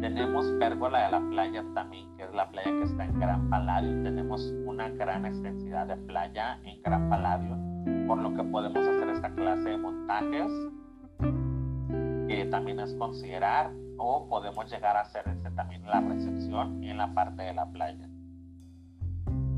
Tenemos 0.00 0.46
Pérgola 0.60 1.06
de 1.06 1.10
la 1.10 1.20
Playa 1.30 1.64
también, 1.74 2.16
que 2.16 2.24
es 2.24 2.32
la 2.32 2.48
playa 2.50 2.70
que 2.70 2.84
está 2.84 3.04
en 3.04 3.18
Gran 3.18 3.50
Paladio. 3.50 4.02
Tenemos 4.02 4.54
una 4.64 4.88
gran 4.90 5.26
extensidad 5.26 5.86
de 5.86 5.96
playa 5.96 6.60
en 6.64 6.80
Gran 6.82 7.10
Paladio 7.10 7.67
por 8.06 8.18
lo 8.18 8.34
que 8.34 8.42
podemos 8.44 8.78
hacer 8.78 9.08
esta 9.10 9.30
clase 9.34 9.68
de 9.68 9.76
montajes, 9.76 10.50
que 12.28 12.46
también 12.50 12.80
es 12.80 12.94
considerar, 12.94 13.70
o 13.98 14.26
podemos 14.28 14.70
llegar 14.70 14.96
a 14.96 15.02
hacer 15.02 15.28
este, 15.28 15.50
también 15.50 15.84
la 15.84 16.00
recepción 16.00 16.82
en 16.82 16.96
la 16.96 17.12
parte 17.14 17.42
de 17.42 17.52
la 17.52 17.66
playa. 17.66 18.08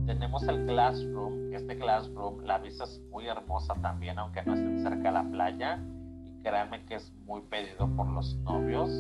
Tenemos 0.06 0.42
el 0.48 0.66
Classroom, 0.66 1.52
este 1.54 1.78
Classroom, 1.78 2.42
la 2.44 2.58
vista 2.58 2.84
es 2.84 3.00
muy 3.10 3.28
hermosa 3.28 3.74
también, 3.82 4.18
aunque 4.18 4.42
no 4.42 4.54
esté 4.54 4.82
cerca 4.82 5.02
de 5.02 5.12
la 5.12 5.24
playa, 5.30 5.78
y 6.26 6.42
créanme 6.42 6.84
que 6.86 6.96
es 6.96 7.12
muy 7.26 7.42
pedido 7.42 7.88
por 7.96 8.08
los 8.08 8.34
novios, 8.38 8.90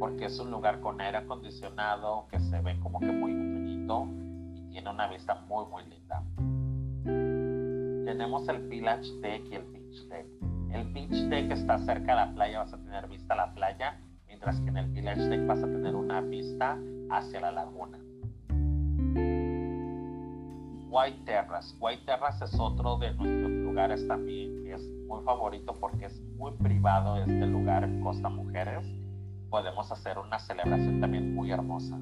porque 0.00 0.24
es 0.24 0.38
un 0.40 0.50
lugar 0.50 0.80
con 0.80 1.00
aire 1.00 1.18
acondicionado, 1.18 2.26
que 2.28 2.40
se 2.40 2.60
ve 2.60 2.78
como 2.80 2.98
que 2.98 3.12
muy 3.12 3.32
bonito, 3.32 4.08
y 4.56 4.62
tiene 4.72 4.90
una 4.90 5.06
vista 5.08 5.34
muy, 5.48 5.66
muy 5.66 5.84
linda 5.84 6.24
tenemos 8.08 8.48
el 8.48 8.66
Village 8.68 9.20
Deck 9.20 9.44
y 9.50 9.54
el 9.56 9.64
Beach 9.64 10.08
Deck. 10.08 10.26
El 10.72 10.92
Beach 10.94 11.28
Deck 11.28 11.50
está 11.50 11.76
cerca 11.76 12.12
de 12.12 12.14
la 12.14 12.34
playa, 12.34 12.60
vas 12.60 12.72
a 12.72 12.78
tener 12.78 13.06
vista 13.06 13.34
a 13.34 13.36
la 13.36 13.54
playa, 13.54 14.00
mientras 14.26 14.58
que 14.62 14.70
en 14.70 14.78
el 14.78 14.86
Village 14.86 15.28
Deck 15.28 15.46
vas 15.46 15.62
a 15.62 15.66
tener 15.66 15.94
una 15.94 16.22
vista 16.22 16.78
hacia 17.10 17.40
la 17.42 17.52
laguna. 17.52 17.98
White 20.88 21.18
Terrace. 21.26 21.76
White 21.78 22.04
Terrace 22.06 22.46
es 22.46 22.58
otro 22.58 22.96
de 22.96 23.12
nuestros 23.12 23.50
lugares 23.50 24.08
también 24.08 24.64
que 24.64 24.72
es 24.72 24.82
muy 25.06 25.22
favorito 25.24 25.74
porque 25.78 26.06
es 26.06 26.18
muy 26.38 26.52
privado 26.52 27.18
este 27.18 27.46
lugar 27.46 27.84
en 27.84 28.00
Costa 28.00 28.30
Mujeres. 28.30 28.86
Podemos 29.50 29.92
hacer 29.92 30.16
una 30.18 30.38
celebración 30.38 30.98
también 31.02 31.34
muy 31.34 31.50
hermosa. 31.50 31.98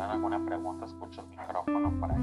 Alguna 0.00 0.44
pregunta, 0.44 0.86
escucho 0.86 1.22
el 1.22 1.28
micrófono 1.28 2.00
por 2.00 2.10
ahí. 2.12 2.22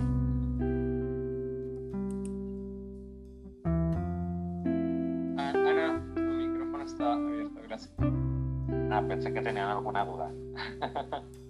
Ah, 5.37 5.53
Ana, 5.53 6.03
tu 6.13 6.21
micrófono 6.21 6.83
está 6.83 7.13
abierto, 7.13 7.61
gracias. 7.67 7.93
Ah, 8.91 9.03
pensé 9.07 9.33
que 9.33 9.41
tenían 9.41 9.69
alguna 9.69 10.05
duda. 10.05 10.31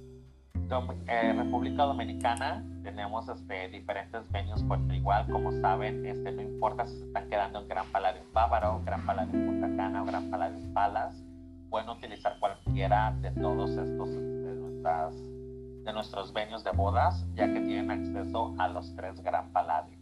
Eh, 1.07 1.33
República 1.33 1.83
Dominicana 1.83 2.65
tenemos 2.83 3.29
este, 3.29 3.69
diferentes 3.69 4.29
venues 4.31 4.63
por 4.63 4.79
igual, 4.91 5.27
como 5.29 5.51
saben, 5.61 6.03
este, 6.05 6.31
no 6.31 6.41
importa 6.41 6.87
si 6.87 6.97
se 6.97 7.05
están 7.05 7.29
quedando 7.29 7.61
en 7.61 7.67
Gran 7.67 7.85
Paladio 7.91 8.23
Bávaro, 8.33 8.81
Gran 8.83 9.05
Paladio 9.05 9.31
Punta 9.45 9.67
Cana 9.77 10.01
o 10.01 10.05
Gran 10.05 10.31
Paladio 10.31 10.57
Palas, 10.73 11.23
pueden 11.69 11.89
utilizar 11.89 12.39
cualquiera 12.39 13.15
de 13.21 13.29
todos 13.31 13.69
estos 13.77 14.09
de, 14.09 14.55
nuestras, 14.55 15.13
de 15.85 15.93
nuestros 15.93 16.33
venues 16.33 16.63
de 16.63 16.71
bodas, 16.71 17.25
ya 17.35 17.45
que 17.45 17.61
tienen 17.61 17.91
acceso 17.91 18.55
a 18.57 18.67
los 18.67 18.93
tres 18.95 19.21
Gran 19.21 19.51
Palladium. 19.53 20.01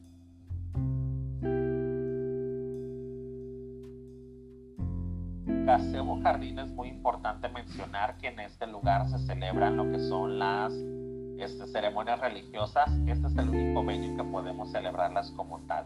Gazebo 5.66 6.22
Jardín 6.22 6.60
es 6.60 6.72
muy 6.72 6.90
importante 6.90 7.48
mencionar 7.50 8.18
que 8.18 8.28
en 8.28 8.40
este 8.42 8.68
lugar 8.68 9.08
se 9.08 9.18
celebran 9.20 9.78
lo 9.78 9.90
que 9.92 10.00
son 10.00 10.40
las 10.40 10.74
este, 11.38 11.68
ceremonias 11.68 12.20
religiosas. 12.20 12.90
Este 13.08 13.28
es 13.28 13.38
el 13.38 13.50
único 13.50 13.84
venue 13.84 14.16
que 14.16 14.24
podemos 14.24 14.72
celebrarlas 14.72 15.32
como 15.32 15.60
tal. 15.68 15.86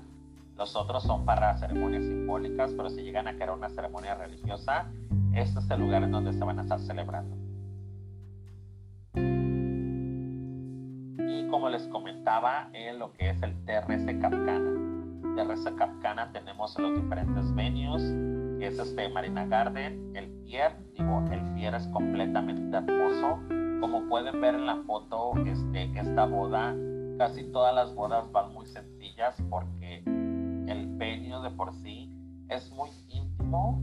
Los 0.58 0.76
otros 0.76 1.04
son 1.04 1.26
para 1.26 1.58
ceremonias 1.58 2.04
simbólicas, 2.04 2.72
pero 2.76 2.90
si 2.90 3.04
llegan 3.04 3.28
a 3.28 3.34
querer 3.34 3.52
una 3.52 3.70
ceremonia 3.70 4.16
religiosa, 4.16 4.88
este 5.36 5.60
es 5.60 5.70
el 5.70 5.80
lugar 5.80 6.04
en 6.04 6.12
donde 6.12 6.34
se 6.34 6.44
van 6.44 6.58
a 6.58 6.64
estar 6.64 6.80
celebrando. 6.80 7.38
Y 11.28 11.46
como 11.48 11.70
les 11.70 11.88
comentaba, 11.90 12.70
en 12.74 13.00
lo 13.00 13.12
que 13.14 13.30
es 13.30 13.42
el 13.44 13.54
TRC 13.66 14.20
Capcana. 14.20 14.72
TRC 15.36 15.76
Capcana 15.76 16.32
tenemos 16.32 16.78
los 16.80 16.96
diferentes 16.96 17.54
venues, 17.54 18.02
es 18.62 18.80
este 18.80 19.10
Marina 19.10 19.46
Garden, 19.46 20.16
el 20.16 20.30
Pier, 20.44 20.76
digo, 20.98 21.24
el 21.32 21.42
Pier 21.54 21.76
es 21.76 21.88
completamente 21.88 22.78
hermoso. 22.78 23.40
Como 23.82 24.08
pueden 24.08 24.42
ver 24.42 24.56
en 24.56 24.66
la 24.66 24.78
foto, 24.88 25.34
este, 25.46 25.92
esta 26.00 26.26
boda, 26.26 26.74
casi 27.18 27.44
todas 27.52 27.76
las 27.76 27.94
bodas 27.94 28.32
van 28.32 28.54
muy 28.54 28.66
sencillas 28.66 29.36
porque 29.50 30.04
el 30.06 30.88
venue 30.98 31.42
de 31.42 31.52
por 31.52 31.74
sí 31.74 32.12
es 32.50 32.72
muy 32.72 32.90
íntimo 33.10 33.82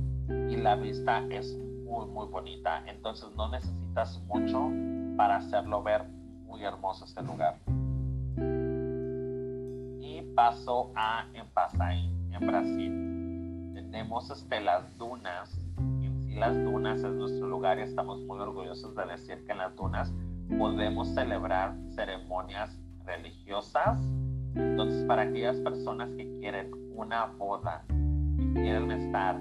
y 0.49 0.57
la 0.57 0.77
vista 0.77 1.25
es 1.31 1.57
muy 1.85 2.07
muy 2.07 2.27
bonita 2.29 2.83
entonces 2.87 3.29
no 3.37 3.49
necesitas 3.51 4.21
mucho 4.27 4.71
para 5.17 5.37
hacerlo 5.37 5.83
ver 5.83 6.05
muy 6.55 6.65
hermoso 6.65 7.05
este 7.05 7.21
lugar. 7.23 7.59
Y 10.01 10.23
paso 10.37 10.93
a 10.95 11.27
en 11.35 11.49
Pasay 11.49 12.09
en 12.33 12.47
Brasil. 12.47 13.73
Tenemos 13.75 14.31
este, 14.31 14.61
las 14.61 14.97
dunas. 14.97 15.59
En 15.79 16.23
sí 16.23 16.35
las 16.37 16.55
dunas 16.63 17.03
es 17.03 17.13
nuestro 17.13 17.49
lugar 17.49 17.81
y 17.81 17.83
estamos 17.83 18.21
muy 18.23 18.39
orgullosos 18.39 18.95
de 18.95 19.05
decir 19.05 19.45
que 19.45 19.53
en 19.53 19.59
las 19.59 19.75
dunas 19.75 20.13
podemos 20.57 21.09
celebrar 21.09 21.75
ceremonias 21.97 22.79
religiosas. 23.05 24.01
Entonces 24.55 25.05
para 25.07 25.23
aquellas 25.23 25.57
personas 25.57 26.09
que 26.11 26.39
quieren 26.39 26.71
una 26.95 27.27
boda 27.27 27.85
y 27.89 28.55
quieren 28.55 28.93
estar 28.93 29.41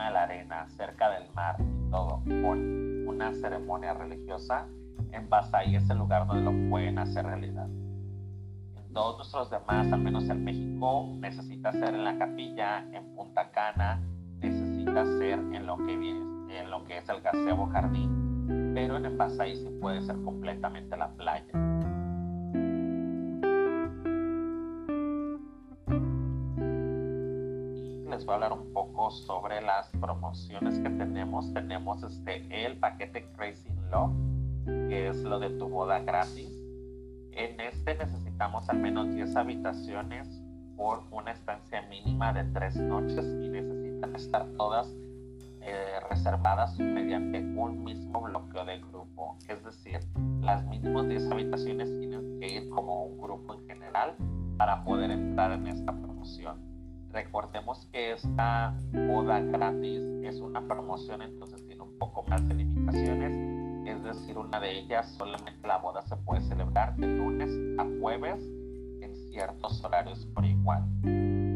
de 0.00 0.10
la 0.10 0.22
arena, 0.22 0.68
cerca 0.76 1.10
del 1.10 1.30
mar 1.32 1.56
y 1.58 1.90
todo, 1.90 2.22
con 2.42 3.08
una 3.08 3.32
ceremonia 3.34 3.92
religiosa, 3.94 4.66
en 5.12 5.28
Basay 5.28 5.76
es 5.76 5.88
el 5.90 5.98
lugar 5.98 6.26
donde 6.26 6.42
lo 6.42 6.70
pueden 6.70 6.98
hacer 6.98 7.26
realidad. 7.26 7.68
Todos 8.92 9.18
nuestros 9.18 9.50
demás, 9.50 9.92
al 9.92 10.00
menos 10.00 10.28
en 10.28 10.44
México, 10.44 11.08
necesita 11.18 11.70
ser 11.72 11.94
en 11.94 12.04
la 12.04 12.18
capilla, 12.18 12.80
en 12.92 13.14
Punta 13.14 13.50
Cana, 13.52 14.02
necesita 14.40 15.04
ser 15.18 15.38
en 15.38 15.66
lo 15.66 15.76
que 15.76 15.96
viene, 15.96 16.58
en 16.58 16.70
lo 16.70 16.84
que 16.84 16.98
es 16.98 17.08
el 17.08 17.20
gazebo 17.20 17.66
jardín, 17.66 18.72
pero 18.74 18.96
en 18.96 19.16
Basay 19.16 19.54
sí 19.54 19.68
puede 19.80 20.02
ser 20.02 20.16
completamente 20.22 20.96
la 20.96 21.08
playa. 21.10 21.52
les 28.20 28.26
voy 28.26 28.32
a 28.32 28.34
hablar 28.34 28.52
un 28.52 28.72
poco 28.74 29.10
sobre 29.10 29.62
las 29.62 29.88
promociones 29.98 30.78
que 30.80 30.90
tenemos. 30.90 31.54
Tenemos 31.54 32.02
este, 32.02 32.66
el 32.66 32.76
paquete 32.78 33.30
Crazy 33.32 33.70
Love, 33.90 34.12
que 34.88 35.08
es 35.08 35.22
lo 35.22 35.38
de 35.38 35.50
tu 35.50 35.68
boda 35.68 36.00
gratis. 36.00 36.50
En 37.32 37.60
este 37.60 37.94
necesitamos 37.94 38.68
al 38.68 38.78
menos 38.78 39.14
10 39.14 39.36
habitaciones 39.36 40.28
por 40.76 41.02
una 41.10 41.32
estancia 41.32 41.82
mínima 41.88 42.32
de 42.32 42.44
3 42.44 42.76
noches 42.76 43.24
y 43.42 43.48
necesitan 43.48 44.14
estar 44.16 44.46
todas 44.56 44.88
eh, 45.62 46.00
reservadas 46.08 46.78
mediante 46.78 47.38
un 47.38 47.84
mismo 47.84 48.22
bloqueo 48.22 48.64
de 48.64 48.78
grupo. 48.78 49.36
Es 49.46 49.62
decir, 49.62 50.00
las 50.40 50.64
mínimas 50.66 51.06
10 51.08 51.30
habitaciones 51.30 51.88
tienen 51.98 52.40
que 52.40 52.54
ir 52.54 52.70
como 52.70 53.04
un 53.04 53.20
grupo 53.20 53.54
en 53.54 53.66
general 53.66 54.16
para 54.56 54.82
poder 54.84 55.10
entrar 55.10 55.52
en 55.52 55.66
esta 55.66 55.92
promoción. 55.92 56.70
Recordemos 57.12 57.86
que 57.92 58.12
esta 58.12 58.74
boda 59.08 59.40
gratis 59.40 60.00
es 60.22 60.40
una 60.40 60.66
promoción, 60.66 61.22
entonces 61.22 61.66
tiene 61.66 61.82
un 61.82 61.98
poco 61.98 62.22
más 62.24 62.46
de 62.48 62.54
limitaciones. 62.54 63.59
Es 63.86 64.02
decir, 64.02 64.38
una 64.38 64.60
de 64.60 64.78
ellas 64.78 65.08
solamente 65.16 65.66
la 65.66 65.78
boda 65.78 66.02
se 66.02 66.16
puede 66.16 66.40
celebrar 66.42 66.96
de 66.96 67.06
lunes 67.06 67.50
a 67.78 67.86
jueves 68.00 68.40
en 69.00 69.14
ciertos 69.30 69.82
horarios 69.84 70.26
por 70.34 70.44
igual. 70.44 70.84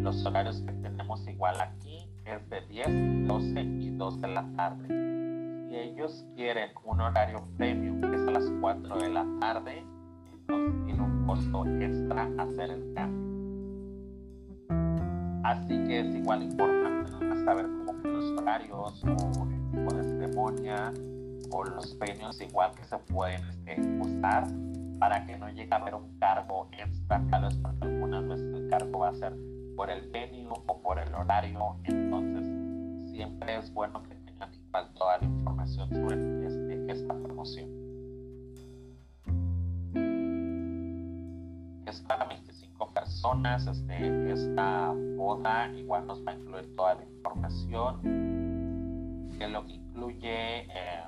Los 0.03 0.25
horarios 0.25 0.61
que 0.63 0.73
tenemos 0.73 1.27
igual 1.29 1.61
aquí 1.61 2.09
es 2.25 2.49
de 2.51 2.61
10, 2.69 3.27
12 3.27 3.61
y 3.61 3.91
2 3.91 4.21
de 4.21 4.29
la 4.29 4.47
tarde. 4.57 4.89
Si 5.69 5.77
ellos 5.77 6.25
quieren 6.35 6.71
un 6.85 7.01
horario 7.01 7.47
premium, 7.57 8.01
que 8.01 8.17
es 8.17 8.29
a 8.29 8.31
las 8.31 8.51
4 8.61 8.97
de 8.99 9.09
la 9.11 9.27
tarde, 9.41 9.85
entonces 10.33 10.85
tiene 10.85 11.03
un 11.03 11.27
costo 11.27 11.67
extra 11.81 12.29
hacer 12.39 12.71
el 12.71 12.95
cambio. 12.95 13.25
Así 15.45 15.85
que 15.85 16.01
es 16.01 16.15
igual 16.15 16.43
importante 16.43 16.85
saber 17.45 17.67
como 17.67 18.01
que 18.01 18.09
los 18.09 18.25
horarios 18.41 19.05
o 19.05 19.49
el 19.51 19.71
tipo 19.71 19.95
de 19.95 20.03
ceremonia 20.03 20.93
o 21.55 21.64
los 21.64 21.95
peños 21.95 22.40
igual 22.40 22.73
que 22.75 22.85
se 22.85 22.99
pueden 22.99 23.43
este, 23.67 23.77
para 24.99 25.25
que 25.27 25.37
no 25.37 25.49
llegue 25.51 25.73
a 25.73 25.77
haber 25.77 25.95
un 25.95 26.19
cargo 26.19 26.69
extra, 26.73 27.23
tal 27.31 27.43
vez 27.43 27.55
porque 27.57 27.85
algunas 27.85 28.27
veces 28.27 28.55
el 28.55 28.69
cargo 28.69 28.99
va 28.99 29.09
a 29.11 29.14
ser 29.14 29.33
por 29.77 29.90
el 29.90 30.11
venue 30.11 30.49
o 30.67 30.83
por 30.83 30.99
el 30.99 31.14
horario, 31.14 31.77
entonces 31.85 32.45
siempre 33.12 33.59
es 33.59 33.73
bueno 33.73 34.03
que 34.03 34.14
tengan 34.14 34.53
igual 34.53 34.93
toda 34.95 35.19
la 35.19 35.25
información 35.25 35.88
sobre 35.90 36.47
este, 36.47 36.93
esta 36.93 37.14
promoción. 37.14 37.69
Es 41.87 42.01
para 42.03 42.25
personas. 42.95 43.67
Este, 43.67 44.33
esta 44.33 44.93
boda 45.17 45.69
igual 45.75 46.07
nos 46.07 46.25
va 46.27 46.33
a 46.33 46.35
incluir 46.35 46.75
toda 46.77 46.95
la 46.95 47.05
información, 47.05 48.01
que 49.38 49.49
lo 49.49 49.67
que 49.67 49.73
incluye 49.73 50.62
eh, 50.62 51.03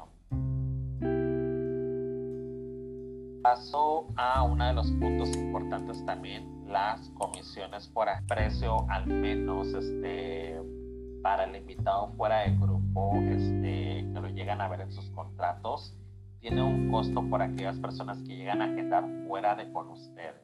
paso 3.46 4.08
a 4.16 4.42
uno 4.42 4.66
de 4.66 4.72
los 4.72 4.90
puntos 4.90 5.36
importantes 5.36 6.04
también, 6.04 6.64
las 6.66 7.08
comisiones 7.10 7.86
por 7.86 8.08
precio 8.26 8.84
al 8.90 9.06
menos 9.06 9.68
este 9.68 10.60
para 11.22 11.44
el 11.44 11.54
invitado 11.54 12.08
fuera 12.16 12.40
del 12.40 12.58
grupo 12.58 13.14
este, 13.22 14.04
que 14.12 14.20
lo 14.20 14.28
llegan 14.30 14.60
a 14.60 14.66
ver 14.66 14.80
en 14.80 14.90
sus 14.90 15.08
contratos 15.10 15.96
tiene 16.40 16.60
un 16.60 16.90
costo 16.90 17.22
por 17.30 17.40
aquellas 17.40 17.78
personas 17.78 18.18
que 18.24 18.36
llegan 18.36 18.62
a 18.62 18.74
quedar 18.74 19.04
fuera 19.28 19.54
de 19.54 19.72
con 19.72 19.90
ustedes. 19.90 20.42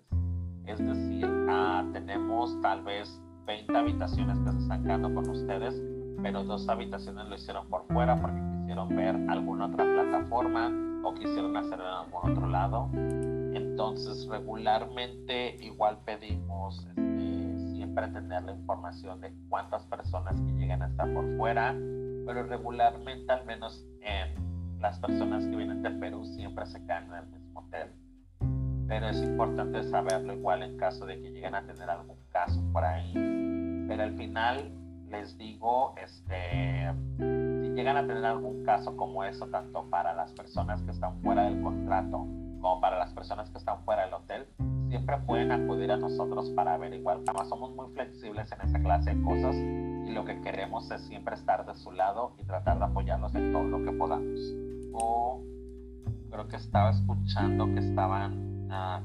Es 0.66 0.78
decir, 0.78 1.26
ah, 1.50 1.84
tenemos 1.92 2.56
tal 2.60 2.84
vez 2.84 3.20
20 3.46 3.76
habitaciones 3.76 4.38
que 4.38 4.52
se 4.52 4.58
están 4.58 4.84
quedando 4.84 5.12
con 5.12 5.28
ustedes, 5.28 5.74
pero 6.22 6.44
dos 6.44 6.68
habitaciones 6.68 7.26
lo 7.26 7.34
hicieron 7.34 7.68
por 7.68 7.84
fuera 7.88 8.14
porque 8.20 8.40
quisieron 8.58 8.90
ver 8.90 9.16
alguna 9.28 9.66
otra 9.66 9.84
plataforma 9.84 10.91
o 11.02 11.14
quisieron 11.14 11.56
hacerlo 11.56 11.84
en 11.84 11.94
algún 11.94 12.30
otro 12.30 12.46
lado. 12.46 12.90
Entonces, 13.54 14.26
regularmente 14.28 15.56
igual 15.60 15.98
pedimos 16.04 16.86
este, 16.86 17.58
siempre 17.74 18.08
tener 18.08 18.42
la 18.44 18.52
información 18.52 19.20
de 19.20 19.32
cuántas 19.48 19.84
personas 19.86 20.40
que 20.40 20.52
llegan 20.52 20.82
a 20.82 20.88
estar 20.88 21.12
por 21.12 21.36
fuera, 21.36 21.72
pero 22.26 22.44
regularmente 22.44 23.32
al 23.32 23.44
menos 23.44 23.84
en 24.00 24.80
las 24.80 24.98
personas 24.98 25.44
que 25.44 25.56
vienen 25.56 25.82
de 25.82 25.90
Perú 25.90 26.24
siempre 26.24 26.66
se 26.66 26.80
quedan 26.82 27.04
en 27.08 27.14
el 27.14 27.26
mismo 27.26 27.60
hotel 27.60 27.90
pero 28.92 29.08
es 29.08 29.22
importante 29.22 29.82
saberlo 29.84 30.34
igual 30.34 30.62
en 30.62 30.76
caso 30.76 31.06
de 31.06 31.18
que 31.18 31.30
lleguen 31.30 31.54
a 31.54 31.64
tener 31.64 31.88
algún 31.88 32.18
caso 32.30 32.62
por 32.74 32.84
ahí. 32.84 33.10
Pero 33.88 34.02
al 34.02 34.12
final 34.18 34.70
les 35.12 35.36
digo, 35.36 35.94
este, 36.02 36.90
si 37.18 37.68
llegan 37.74 37.98
a 37.98 38.06
tener 38.06 38.24
algún 38.24 38.64
caso 38.64 38.96
como 38.96 39.22
eso, 39.24 39.46
tanto 39.48 39.88
para 39.90 40.14
las 40.14 40.32
personas 40.32 40.82
que 40.82 40.90
están 40.90 41.20
fuera 41.20 41.44
del 41.44 41.62
contrato 41.62 42.26
como 42.60 42.80
para 42.80 42.98
las 42.98 43.12
personas 43.12 43.50
que 43.50 43.58
están 43.58 43.84
fuera 43.84 44.04
del 44.04 44.14
hotel, 44.14 44.46
siempre 44.88 45.18
pueden 45.26 45.52
acudir 45.52 45.92
a 45.92 45.96
nosotros 45.96 46.48
para 46.50 46.78
ver 46.78 46.94
igual. 46.94 47.22
Además, 47.26 47.48
somos 47.48 47.74
muy 47.74 47.92
flexibles 47.92 48.50
en 48.52 48.68
esa 48.68 48.80
clase 48.80 49.14
de 49.14 49.22
cosas 49.22 49.54
y 49.54 50.12
lo 50.12 50.24
que 50.24 50.40
queremos 50.40 50.90
es 50.90 51.02
siempre 51.02 51.34
estar 51.34 51.66
de 51.66 51.74
su 51.74 51.92
lado 51.92 52.34
y 52.38 52.44
tratar 52.44 52.78
de 52.78 52.84
apoyarlos 52.84 53.34
en 53.34 53.52
todo 53.52 53.64
lo 53.64 53.84
que 53.84 53.92
podamos. 53.92 54.40
O 54.94 55.42
creo 56.30 56.48
que 56.48 56.56
estaba 56.56 56.90
escuchando 56.90 57.66
que 57.66 57.80
estaban 57.80 58.52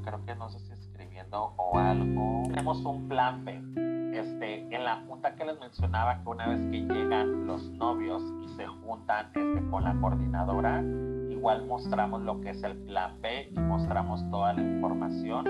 creo 0.04 0.24
que 0.26 0.36
no 0.36 0.50
sé 0.50 0.60
si 0.60 0.72
escribiendo 0.72 1.54
o 1.58 1.78
algo. 1.78 2.44
Tenemos 2.48 2.84
un 2.86 3.10
plan 3.10 3.44
B. 3.44 3.87
este, 4.18 4.76
en 4.76 4.84
la 4.84 5.04
junta 5.08 5.36
que 5.36 5.46
les 5.46 5.60
mencionaba 5.60 6.22
que 6.22 6.30
una 6.30 6.48
vez 6.48 6.60
que 6.72 6.82
llegan 6.82 7.48
los 7.48 7.70
novios 7.72 8.22
y 8.44 8.48
se 8.56 8.66
juntan 8.66 9.28
este, 9.28 9.70
con 9.70 9.84
la 9.84 9.96
coordinadora, 10.00 10.82
igual 11.30 11.66
mostramos 11.66 12.22
lo 12.22 12.42
que 12.42 12.52
es 12.52 12.64
el 12.64 12.78
plan 12.84 13.22
B 13.22 13.50
y 13.52 13.60
mostramos 13.60 14.28
toda 14.30 14.54
la 14.54 14.62
información. 14.62 15.48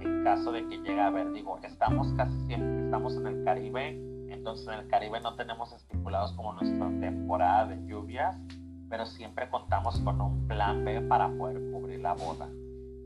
En 0.00 0.24
caso 0.24 0.52
de 0.52 0.66
que 0.68 0.78
llegue 0.78 1.00
a 1.00 1.10
ver, 1.10 1.32
digo, 1.32 1.58
estamos 1.62 2.12
casi 2.14 2.38
siempre, 2.46 2.84
estamos 2.84 3.16
en 3.16 3.26
el 3.26 3.44
Caribe, 3.44 3.90
entonces 4.28 4.66
en 4.68 4.74
el 4.74 4.88
Caribe 4.88 5.20
no 5.20 5.34
tenemos 5.36 5.72
estipulados 5.72 6.32
como 6.32 6.52
nuestra 6.54 6.88
temporada 7.00 7.66
de 7.66 7.86
lluvias, 7.86 8.36
pero 8.88 9.06
siempre 9.06 9.48
contamos 9.50 9.98
con 10.00 10.20
un 10.20 10.46
plan 10.46 10.84
B 10.84 11.00
para 11.02 11.28
poder 11.28 11.60
cubrir 11.72 12.00
la 12.00 12.14
boda 12.14 12.48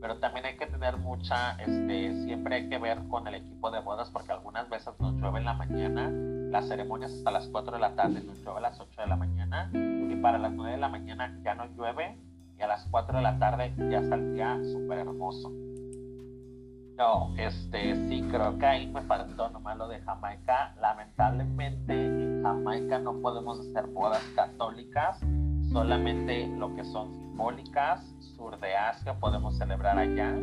pero 0.01 0.17
también 0.19 0.45
hay 0.45 0.57
que 0.57 0.65
tener 0.67 0.97
mucha, 0.97 1.51
este, 1.61 2.13
siempre 2.25 2.55
hay 2.55 2.69
que 2.69 2.77
ver 2.77 2.99
con 3.09 3.27
el 3.27 3.35
equipo 3.35 3.69
de 3.71 3.79
bodas 3.79 4.09
porque 4.09 4.31
algunas 4.31 4.69
veces 4.69 4.93
nos 4.99 5.13
llueve 5.15 5.39
en 5.39 5.45
la 5.45 5.53
mañana, 5.53 6.09
las 6.51 6.67
ceremonias 6.67 7.11
hasta 7.13 7.31
las 7.31 7.47
4 7.47 7.73
de 7.73 7.79
la 7.79 7.95
tarde, 7.95 8.21
nos 8.21 8.37
llueve 8.39 8.57
a 8.57 8.61
las 8.61 8.79
8 8.79 9.01
de 9.01 9.07
la 9.07 9.15
mañana 9.15 9.69
y 9.73 10.15
para 10.21 10.37
las 10.37 10.53
9 10.53 10.71
de 10.71 10.77
la 10.77 10.89
mañana 10.89 11.37
ya 11.43 11.55
no 11.55 11.65
llueve 11.75 12.17
y 12.57 12.61
a 12.61 12.67
las 12.67 12.85
4 12.91 13.17
de 13.17 13.23
la 13.23 13.39
tarde 13.39 13.73
ya 13.89 13.99
está 13.99 14.15
el 14.15 14.33
día 14.33 14.59
súper 14.71 14.99
hermoso. 14.99 15.51
No, 16.99 17.33
este, 17.37 17.95
sí, 18.09 18.21
creo 18.29 18.57
que 18.57 18.65
ahí 18.65 18.87
me 18.87 19.01
faltó 19.03 19.49
nomás 19.51 19.77
lo 19.77 19.87
de 19.87 20.01
Jamaica. 20.01 20.75
Lamentablemente 20.81 21.93
en 21.93 22.43
Jamaica 22.43 22.99
no 22.99 23.21
podemos 23.21 23.57
hacer 23.61 23.87
bodas 23.87 24.21
católicas, 24.35 25.21
solamente 25.71 26.47
lo 26.57 26.75
que 26.75 26.83
son 26.83 27.13
simbólicas 27.13 28.03
sur 28.35 28.59
de 28.59 28.75
Asia 28.75 29.13
podemos 29.19 29.57
celebrar 29.57 29.97
allá. 29.97 30.35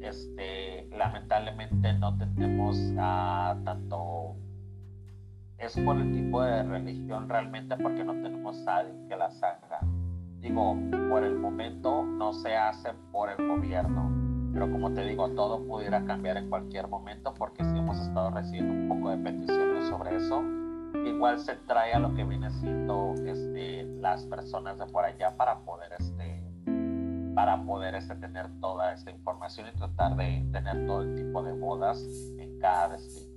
Este, 0.00 0.88
lamentablemente 0.96 1.92
no 1.94 2.16
tenemos 2.16 2.76
uh, 2.76 3.64
tanto 3.64 4.36
es 5.58 5.76
por 5.80 5.96
el 5.96 6.12
tipo 6.12 6.40
de 6.42 6.62
religión 6.62 7.28
realmente 7.28 7.76
porque 7.76 8.04
no 8.04 8.12
tenemos 8.12 8.66
a 8.68 8.76
alguien 8.76 9.08
que 9.08 9.16
las 9.16 9.42
haga. 9.42 9.80
Digo, 10.40 10.76
por 11.10 11.24
el 11.24 11.36
momento 11.36 12.04
no 12.04 12.32
se 12.32 12.54
hace 12.54 12.90
por 13.10 13.28
el 13.28 13.48
gobierno, 13.48 14.08
pero 14.52 14.70
como 14.70 14.92
te 14.92 15.04
digo, 15.04 15.28
todo 15.30 15.66
pudiera 15.66 16.04
cambiar 16.04 16.36
en 16.36 16.48
cualquier 16.48 16.86
momento 16.86 17.34
porque 17.34 17.64
sí 17.64 17.76
hemos 17.76 17.98
estado 17.98 18.30
recibiendo 18.30 18.72
un 18.72 18.88
poco 18.88 19.10
de 19.10 19.18
peticiones 19.18 19.88
sobre 19.88 20.16
eso. 20.16 20.57
Igual 21.06 21.38
se 21.38 21.54
trae 21.66 21.92
a 21.92 21.98
lo 21.98 22.14
que 22.14 22.24
viene 22.24 22.50
siendo 22.50 23.14
este, 23.26 23.84
las 24.00 24.24
personas 24.24 24.78
de 24.78 24.86
por 24.86 25.04
allá 25.04 25.36
para 25.36 25.58
poder 25.60 25.92
este, 25.98 26.44
para 27.34 27.62
poder 27.62 27.94
este, 27.94 28.16
tener 28.16 28.48
toda 28.60 28.92
esta 28.92 29.10
información 29.10 29.68
y 29.68 29.78
tratar 29.78 30.16
de 30.16 30.44
tener 30.52 30.86
todo 30.86 31.02
el 31.02 31.14
tipo 31.14 31.42
de 31.42 31.52
bodas 31.52 32.02
en 32.38 32.58
cada 32.58 32.88
destino. 32.90 33.32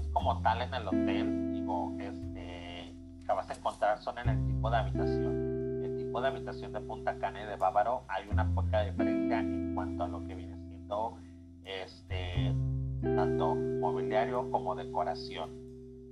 Es 0.00 0.08
como 0.08 0.40
tal 0.40 0.62
en 0.62 0.72
el 0.72 0.88
hotel, 0.88 1.52
digo, 1.52 1.94
este, 1.98 2.96
que 3.26 3.32
vas 3.32 3.50
a 3.50 3.54
encontrar 3.54 3.98
son 3.98 4.18
en 4.18 4.28
el 4.30 4.46
tipo 4.46 4.70
de 4.70 4.76
habitación. 4.76 5.84
El 5.84 5.96
tipo 5.98 6.20
de 6.20 6.28
habitación 6.28 6.72
de 6.72 6.80
Punta 6.80 7.18
Cana 7.18 7.42
y 7.42 7.46
de 7.46 7.56
Bávaro 7.56 8.04
hay 8.08 8.26
una 8.30 8.48
poca 8.54 8.82
diferencia 8.84 9.40
en 9.40 9.74
cuanto 9.74 10.04
a 10.04 10.08
lo 10.08 10.26
que 10.26 10.34
viene 10.34 10.56
siendo 10.66 11.18
este, 11.64 12.54
tanto 13.02 13.54
mobiliario 13.54 14.50
como 14.50 14.74
decoración. 14.74 15.50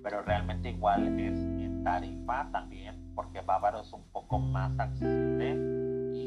Pero 0.03 0.23
realmente 0.23 0.71
igual 0.71 1.19
es 1.19 1.39
en 1.39 1.85
tarifa 1.85 2.49
también, 2.53 3.13
porque 3.15 3.41
Bávaro 3.41 3.81
es 3.81 3.93
un 3.93 4.05
poco 4.13 4.39
más 4.39 4.79
accesible 4.79 5.81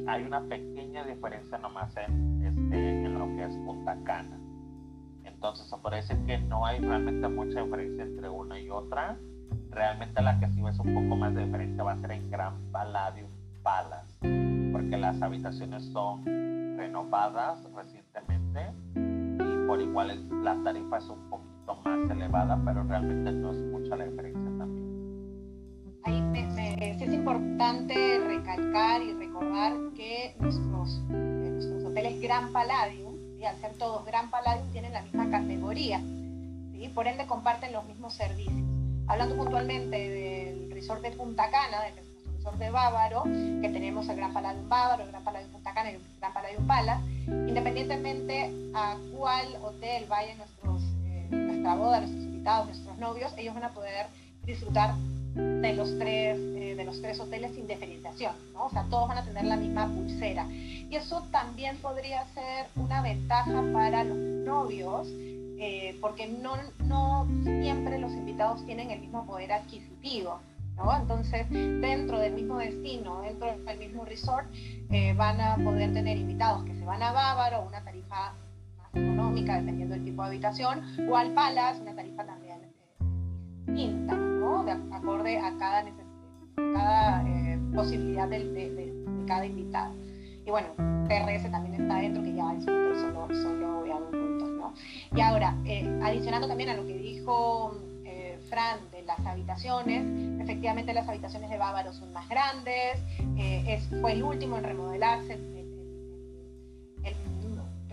hay 0.07 0.23
una 0.23 0.41
pequeña 0.41 1.03
diferencia 1.05 1.57
nomás 1.57 1.95
en, 1.97 2.43
este, 2.43 3.05
en 3.05 3.19
lo 3.19 3.25
que 3.35 3.43
es 3.43 3.55
Punta 3.65 3.97
Cana. 4.03 4.37
Entonces 5.23 5.69
se 5.69 5.77
puede 5.77 6.01
que 6.25 6.37
no 6.39 6.65
hay 6.65 6.79
realmente 6.79 7.27
mucha 7.27 7.63
diferencia 7.63 8.03
entre 8.03 8.29
una 8.29 8.59
y 8.59 8.69
otra. 8.69 9.17
Realmente 9.71 10.21
la 10.21 10.39
que 10.39 10.47
sí 10.49 10.61
ves 10.61 10.79
un 10.79 10.93
poco 10.93 11.15
más 11.15 11.33
de 11.33 11.45
diferencia 11.45 11.83
va 11.83 11.93
a 11.93 11.97
ser 11.97 12.11
en 12.11 12.29
Gran 12.29 12.53
Palladium 12.71 13.29
Palace, 13.63 14.71
porque 14.71 14.97
las 14.97 15.21
habitaciones 15.21 15.83
son 15.85 16.25
renovadas 16.77 17.63
recientemente 17.73 18.71
y 18.95 19.67
por 19.67 19.81
igual 19.81 20.43
la 20.43 20.61
tarifa 20.63 20.97
es 20.97 21.07
un 21.07 21.29
más 21.83 22.11
elevada, 22.11 22.61
pero 22.65 22.83
realmente 22.83 23.31
no 23.31 23.51
es 23.51 23.57
mucha 23.57 23.95
la 23.95 24.05
diferencia 24.05 24.57
también. 24.57 24.83
Ahí 26.03 26.21
es 27.01 27.13
importante 27.13 28.19
recalcar 28.19 29.01
y 29.01 29.13
recordar 29.13 29.73
que 29.95 30.35
nuestros, 30.39 31.01
hoteles 31.85 32.21
Gran 32.21 32.51
Palladium, 32.51 33.15
y 33.39 33.45
al 33.45 33.55
ser 33.57 33.73
todos 33.73 34.05
Gran 34.05 34.29
Palladium, 34.29 34.69
tienen 34.71 34.93
la 34.93 35.01
misma 35.01 35.29
categoría. 35.29 35.99
¿sí? 36.71 36.89
Por 36.93 37.07
ende, 37.07 37.25
comparten 37.25 37.71
los 37.71 37.85
mismos 37.85 38.13
servicios. 38.13 38.53
Hablando 39.07 39.35
puntualmente 39.35 39.97
del 39.97 40.71
resort 40.71 41.01
de 41.01 41.11
Punta 41.11 41.49
Cana, 41.49 41.83
del 41.83 41.93
resort 42.37 42.57
de 42.57 42.69
Bávaro, 42.69 43.23
que 43.23 43.69
tenemos 43.71 44.07
el 44.09 44.15
Gran 44.17 44.33
Palladium 44.33 44.67
Bávaro, 44.67 45.03
el 45.03 45.09
Gran 45.09 45.23
Palladium 45.23 45.51
Punta 45.51 45.73
Cana 45.73 45.91
y 45.91 45.95
el 45.95 46.01
Gran 46.19 46.33
Palladium 46.33 46.67
Pala, 46.67 47.01
independientemente 47.27 48.51
a 48.73 48.97
cuál 49.15 49.47
hotel 49.61 50.05
vayan 50.09 50.37
nuestros, 50.37 50.62
eh, 50.62 50.62
nuestra 51.63 51.81
boda, 51.81 51.99
nuestros 52.01 52.23
invitados, 52.25 52.67
nuestros 52.67 52.97
novios, 52.97 53.33
ellos 53.37 53.53
van 53.53 53.63
a 53.63 53.69
poder 53.69 54.07
disfrutar 54.45 54.95
de 55.33 55.73
los 55.73 55.97
tres, 55.97 56.37
eh, 56.37 56.75
de 56.75 56.83
los 56.83 57.01
tres 57.01 57.19
hoteles 57.21 57.55
sin 57.55 57.67
diferenciación, 57.67 58.35
¿no? 58.53 58.65
O 58.65 58.69
sea, 58.69 58.83
todos 58.89 59.07
van 59.07 59.19
a 59.19 59.23
tener 59.23 59.45
la 59.45 59.55
misma 59.55 59.87
pulsera. 59.87 60.45
Y 60.51 60.93
eso 60.93 61.23
también 61.31 61.77
podría 61.77 62.25
ser 62.33 62.67
una 62.75 63.01
ventaja 63.01 63.63
para 63.71 64.03
los 64.03 64.17
novios, 64.17 65.07
eh, 65.57 65.97
porque 66.01 66.27
no, 66.27 66.57
no 66.85 67.25
siempre 67.43 67.97
los 67.97 68.11
invitados 68.11 68.65
tienen 68.65 68.91
el 68.91 68.99
mismo 68.99 69.25
poder 69.25 69.53
adquisitivo. 69.53 70.41
¿no? 70.75 70.93
Entonces, 70.95 71.49
dentro 71.49 72.19
del 72.19 72.33
mismo 72.33 72.57
destino, 72.57 73.21
dentro 73.21 73.55
del 73.55 73.79
mismo 73.79 74.03
resort, 74.03 74.47
eh, 74.91 75.13
van 75.13 75.39
a 75.39 75.55
poder 75.55 75.93
tener 75.93 76.17
invitados 76.17 76.65
que 76.65 76.75
se 76.75 76.83
van 76.83 77.01
a 77.01 77.13
Bávaro, 77.13 77.63
una 77.65 77.81
tarifa 77.83 78.33
económica, 78.93 79.57
dependiendo 79.59 79.95
del 79.95 80.05
tipo 80.05 80.21
de 80.23 80.27
habitación, 80.29 80.81
o 81.09 81.17
al 81.17 81.33
Palace, 81.33 81.81
una 81.81 81.95
tarifa 81.95 82.25
también 82.25 82.43
distinta 83.67 84.15
de 84.15 84.95
acorde 84.95 85.37
a 85.37 85.57
cada, 85.57 85.85
cada 86.55 87.23
eh, 87.27 87.59
posibilidad 87.73 88.27
de, 88.27 88.93
cada 89.27 89.45
invitado. 89.45 89.95
Y 90.45 90.51
bueno, 90.51 90.67
TRS 91.07 91.49
también 91.49 91.81
está 91.81 91.95
dentro, 91.99 92.23
que 92.23 92.33
ya 92.33 92.53
es 92.53 92.65
solo, 92.65 93.27
solo 93.33 93.93
adultos, 93.93 94.49
¿no? 94.49 94.73
Y 95.15 95.21
ahora, 95.21 95.55
eh, 95.65 95.99
adicionando 96.03 96.47
también 96.47 96.69
a 96.69 96.75
lo 96.75 96.85
que 96.85 96.97
dijo 96.97 97.77
eh, 98.03 98.37
Fran 98.49 98.79
de 98.91 99.03
las 99.03 99.19
habitaciones, 99.25 100.05
efectivamente 100.41 100.93
las 100.93 101.07
habitaciones 101.07 101.49
de 101.49 101.57
Bávaro 101.57 101.93
son 101.93 102.11
más 102.11 102.27
grandes, 102.27 102.99
es, 103.37 103.87
fue 104.01 104.13
el 104.13 104.23
último 104.23 104.57
en 104.57 104.63
remodelarse, 104.63 105.33
el, 105.33 105.53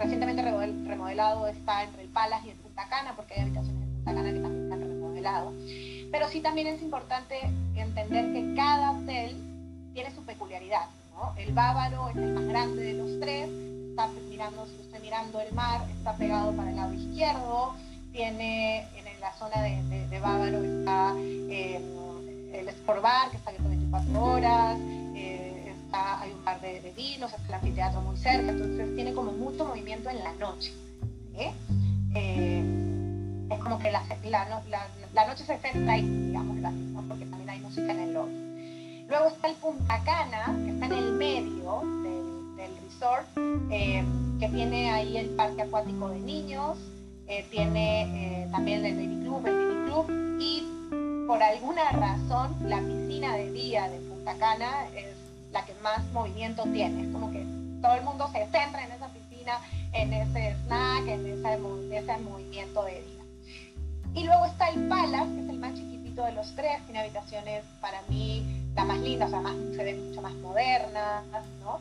recientemente 0.00 0.42
remodelado 0.42 1.46
está 1.46 1.84
entre 1.84 2.02
el 2.02 2.08
Palace 2.08 2.48
y 2.48 2.50
el 2.50 2.56
Punta 2.56 2.88
Cana, 2.88 3.12
porque 3.14 3.34
hay 3.34 3.42
habitaciones 3.42 3.82
en 3.82 3.94
Punta 3.96 4.14
Cana 4.14 4.32
que 4.32 4.40
también 4.40 4.64
están 4.64 4.80
remodelados. 4.80 5.54
Pero 6.10 6.28
sí 6.28 6.40
también 6.40 6.66
es 6.68 6.82
importante 6.82 7.38
entender 7.76 8.32
que 8.32 8.54
cada 8.56 8.92
hotel 8.92 9.36
tiene 9.92 10.10
su 10.12 10.24
peculiaridad. 10.24 10.86
El 11.36 11.52
bávaro 11.52 12.08
es 12.08 12.16
el 12.16 12.32
más 12.32 12.46
grande 12.46 12.82
de 12.82 12.94
los 12.94 13.20
tres, 13.20 13.50
está 13.90 14.08
mirando, 14.30 14.66
si 14.66 14.80
usted 14.86 15.02
mirando 15.02 15.38
el 15.38 15.52
mar, 15.52 15.82
está 15.90 16.16
pegado 16.16 16.52
para 16.56 16.70
el 16.70 16.76
lado 16.76 16.94
izquierdo, 16.94 17.74
tiene 18.10 18.86
en 18.96 19.20
la 19.20 19.32
zona 19.34 19.62
de, 19.62 20.18
bávaro 20.18 20.64
está 20.64 21.14
eh, 21.18 21.78
el 22.54 22.68
Sport 22.68 23.02
Bar, 23.02 23.30
que 23.30 23.36
está 23.36 23.50
abierto 23.50 23.68
24 23.68 24.24
horas, 24.24 24.78
hay 25.92 26.32
un 26.32 26.44
par 26.44 26.60
de, 26.60 26.92
vinos, 26.96 27.32
está 27.32 27.46
el 27.48 27.54
anfiteatro 27.54 28.00
muy 28.02 28.16
cerca, 28.16 28.50
entonces 28.50 28.94
tiene 28.94 29.12
como 29.12 29.32
mucho 29.32 29.64
movimiento 29.64 30.10
en 30.10 30.22
la 30.22 30.32
noche. 30.34 30.72
¿eh? 31.34 31.52
es 33.50 33.58
como 33.60 33.78
que 33.78 33.90
la, 33.90 34.02
la, 34.24 35.26
noche 35.26 35.44
se 35.44 35.58
centra 35.58 35.94
ahí, 35.94 36.02
digamos, 36.02 36.56
porque 37.08 37.26
también 37.26 37.50
hay 37.50 37.60
música 37.60 37.92
en 37.92 38.00
el 38.00 38.14
lobby. 38.14 39.06
Luego 39.08 39.26
está 39.26 39.48
el 39.48 39.56
Punta 39.56 40.00
Cana, 40.04 40.56
que 40.64 40.70
está 40.70 40.86
en 40.86 40.92
el 40.92 41.12
medio 41.12 41.82
del, 42.04 42.76
resort, 42.84 43.26
eh, 43.70 44.04
que 44.38 44.48
tiene 44.48 44.90
ahí 44.90 45.16
el 45.16 45.30
parque 45.30 45.62
acuático 45.62 46.10
de 46.10 46.20
niños, 46.20 46.78
eh, 47.26 47.44
tiene 47.50 48.02
eh, 48.42 48.48
también 48.52 48.84
el 48.84 48.94
baby 48.94 49.20
club, 49.22 49.46
el 49.46 49.56
baby 49.56 49.86
club, 49.86 50.38
y 50.40 51.26
por 51.26 51.42
alguna 51.42 51.90
razón 51.90 52.56
la 52.68 52.78
piscina 52.78 53.34
de 53.34 53.50
día 53.50 53.88
de 53.88 53.98
Punta 53.98 54.34
Cana 54.38 54.86
la 55.52 55.64
que 55.64 55.74
más 55.82 56.04
movimiento 56.12 56.62
tiene. 56.64 57.02
Es 57.02 57.12
como 57.12 57.30
que 57.30 57.44
todo 57.82 57.94
el 57.94 58.04
mundo 58.04 58.28
se 58.32 58.46
centra 58.46 58.84
en 58.84 58.92
esa 58.92 59.08
piscina, 59.08 59.60
en 59.92 60.12
ese 60.12 60.56
snack, 60.64 61.06
en 61.06 61.26
ese 61.92 62.16
movimiento 62.18 62.84
de 62.84 63.02
día. 63.02 63.20
Y 64.14 64.24
luego 64.24 64.46
está 64.46 64.68
el 64.68 64.88
Palace, 64.88 65.34
que 65.34 65.40
es 65.42 65.48
el 65.48 65.58
más 65.58 65.74
chiquitito 65.74 66.24
de 66.24 66.32
los 66.32 66.54
tres, 66.56 66.84
tiene 66.84 67.00
habitaciones 67.00 67.64
para 67.80 68.02
mí 68.08 68.60
la 68.74 68.84
más 68.84 68.98
linda, 69.00 69.26
o 69.26 69.30
sea, 69.30 69.40
más, 69.40 69.54
se 69.76 69.84
ven 69.84 70.08
mucho 70.08 70.22
más 70.22 70.34
modernas, 70.34 71.24
¿no? 71.60 71.80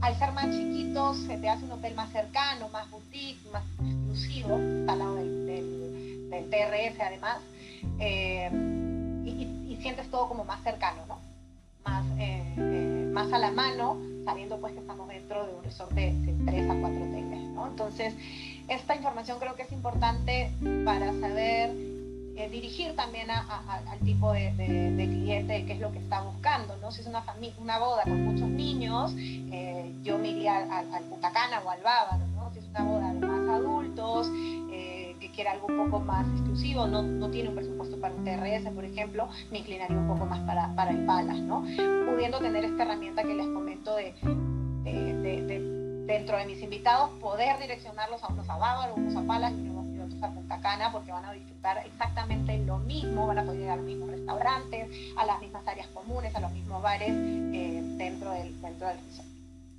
Al 0.00 0.18
ser 0.18 0.32
más 0.32 0.46
chiquitos 0.46 1.18
se 1.18 1.36
te 1.38 1.48
hace 1.48 1.64
un 1.64 1.72
hotel 1.72 1.94
más 1.94 2.10
cercano, 2.10 2.68
más 2.70 2.90
boutique, 2.90 3.40
más 3.52 3.62
exclusivo, 3.78 4.58
está 4.58 4.92
al 4.92 4.98
lado 4.98 5.14
del, 5.16 6.30
del 6.30 6.50
TRF 6.50 7.00
además, 7.00 7.38
eh, 7.98 8.50
y, 9.24 9.76
sientes 9.80 10.10
todo 10.10 10.28
como 10.28 10.44
más 10.44 10.62
cercano, 10.62 11.06
¿no? 11.06 11.18
Más, 11.86 12.04
a 13.20 13.38
la 13.38 13.50
mano, 13.50 13.98
sabiendo 14.24 14.58
pues 14.58 14.72
que 14.72 14.80
estamos 14.80 15.06
dentro 15.08 15.46
de 15.46 15.54
un 15.54 15.62
resort 15.62 15.92
de, 15.92 16.12
de 16.12 16.32
3 16.46 16.70
a 16.70 16.74
4 16.80 16.88
hoteles, 16.88 17.40
¿no? 17.50 17.66
Entonces, 17.66 18.14
esta 18.68 18.96
información 18.96 19.38
creo 19.38 19.54
que 19.56 19.62
es 19.62 19.72
importante 19.72 20.50
para 20.84 21.12
saber 21.20 21.70
eh, 22.36 22.48
dirigir 22.50 22.96
también 22.96 23.28
al 23.30 23.98
tipo 23.98 24.32
de, 24.32 24.52
cliente 24.56 25.66
qué 25.66 25.74
es 25.74 25.80
lo 25.80 25.92
que 25.92 25.98
está 25.98 26.22
buscando, 26.22 26.74
¿no? 26.78 26.90
Si 26.90 27.02
es 27.02 27.06
una, 27.06 27.22
una 27.58 27.78
boda 27.78 28.04
con 28.04 28.24
muchos 28.24 28.48
niños, 28.48 29.12
eh, 29.16 29.92
yo 30.02 30.16
me 30.16 30.28
iría 30.28 30.56
al, 30.56 30.94
al 30.94 31.04
Punta 31.04 31.30
Cana 31.32 31.60
o 31.62 31.68
al 31.68 31.82
Bávaro, 31.82 32.24
¿no? 32.34 32.50
Si 32.54 32.60
es 32.60 32.64
una 32.68 32.84
boda 32.84 33.12
de 33.12 33.20
más 33.26 33.48
adultos, 33.50 34.30
eh, 34.72 34.89
quiere 35.40 35.56
algo 35.56 35.68
un 35.68 35.90
poco 35.90 36.04
más 36.04 36.26
exclusivo, 36.28 36.86
no, 36.86 37.00
no, 37.00 37.30
tiene 37.30 37.48
un 37.48 37.54
presupuesto 37.54 37.98
para 37.98 38.14
un 38.14 38.24
TRS, 38.24 38.70
por 38.74 38.84
ejemplo, 38.84 39.26
me 39.50 39.60
inclinaría 39.60 39.96
un 39.96 40.06
poco 40.06 40.26
más 40.26 40.38
para, 40.40 40.74
para 40.74 40.90
el 40.90 41.06
Palas, 41.06 41.38
¿no? 41.38 41.64
Pudiendo 42.06 42.40
tener 42.40 42.62
esta 42.66 42.82
herramienta 42.82 43.22
que 43.22 43.32
les 43.32 43.46
comento 43.46 43.96
de, 43.96 44.12
de 44.84 46.04
dentro 46.06 46.36
de 46.36 46.44
mis 46.44 46.60
invitados 46.60 47.08
poder 47.20 47.58
direccionarlos 47.58 48.22
a 48.22 48.28
unos 48.28 48.50
a 48.50 48.58
Bávaro, 48.58 48.96
unos 48.96 49.16
a 49.16 49.26
Palas 49.26 49.54
y 49.54 49.70
otros 49.98 50.22
a 50.22 50.28
Punta 50.28 50.60
Cana 50.60 50.92
porque 50.92 51.10
van 51.10 51.24
a 51.24 51.32
disfrutar 51.32 51.86
exactamente 51.86 52.58
lo 52.58 52.76
mismo, 52.80 53.26
van 53.26 53.38
a 53.38 53.44
poder 53.44 53.60
ir 53.62 53.70
a 53.70 53.76
los 53.76 53.86
mismos 53.86 54.10
restaurantes, 54.10 54.88
a 55.16 55.24
las 55.24 55.40
mismas 55.40 55.66
áreas 55.66 55.86
comunes, 55.86 56.34
a 56.34 56.40
los 56.40 56.52
mismos 56.52 56.82
bares 56.82 57.08
eh, 57.08 57.80
dentro, 57.96 58.30
del, 58.32 58.60
dentro 58.60 58.88
del. 58.88 58.98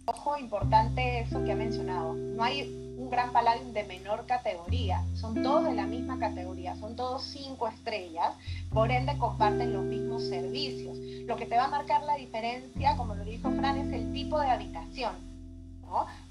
Ojo, 0.06 0.38
importante 0.38 1.20
eso 1.20 1.44
que 1.44 1.52
ha 1.52 1.56
mencionado, 1.56 2.16
no 2.16 2.44
hay 2.44 2.81
un 3.02 3.10
gran 3.10 3.32
palladium 3.32 3.74
de 3.74 3.84
menor 3.84 4.26
categoría, 4.26 5.04
son 5.16 5.42
todos 5.42 5.66
de 5.66 5.74
la 5.74 5.88
misma 5.88 6.20
categoría, 6.20 6.76
son 6.76 6.96
todos 6.96 7.24
cinco 7.24 7.68
estrellas, 7.68 8.34
por 8.72 8.92
ende 8.92 9.18
comparten 9.18 9.74
los 9.74 9.84
mismos 9.84 10.24
servicios. 10.24 10.98
Lo 11.26 11.36
que 11.36 11.46
te 11.46 11.58
va 11.58 11.66
a 11.66 11.70
marcar 11.70 12.04
la 12.04 12.16
diferencia, 12.16 12.96
como 12.98 13.16
lo 13.16 13.24
dijo 13.26 13.52
Fran, 13.52 13.78
es 13.78 13.94
el 13.94 14.14
tipo 14.14 14.40
de 14.40 14.50
habitación 14.50 15.32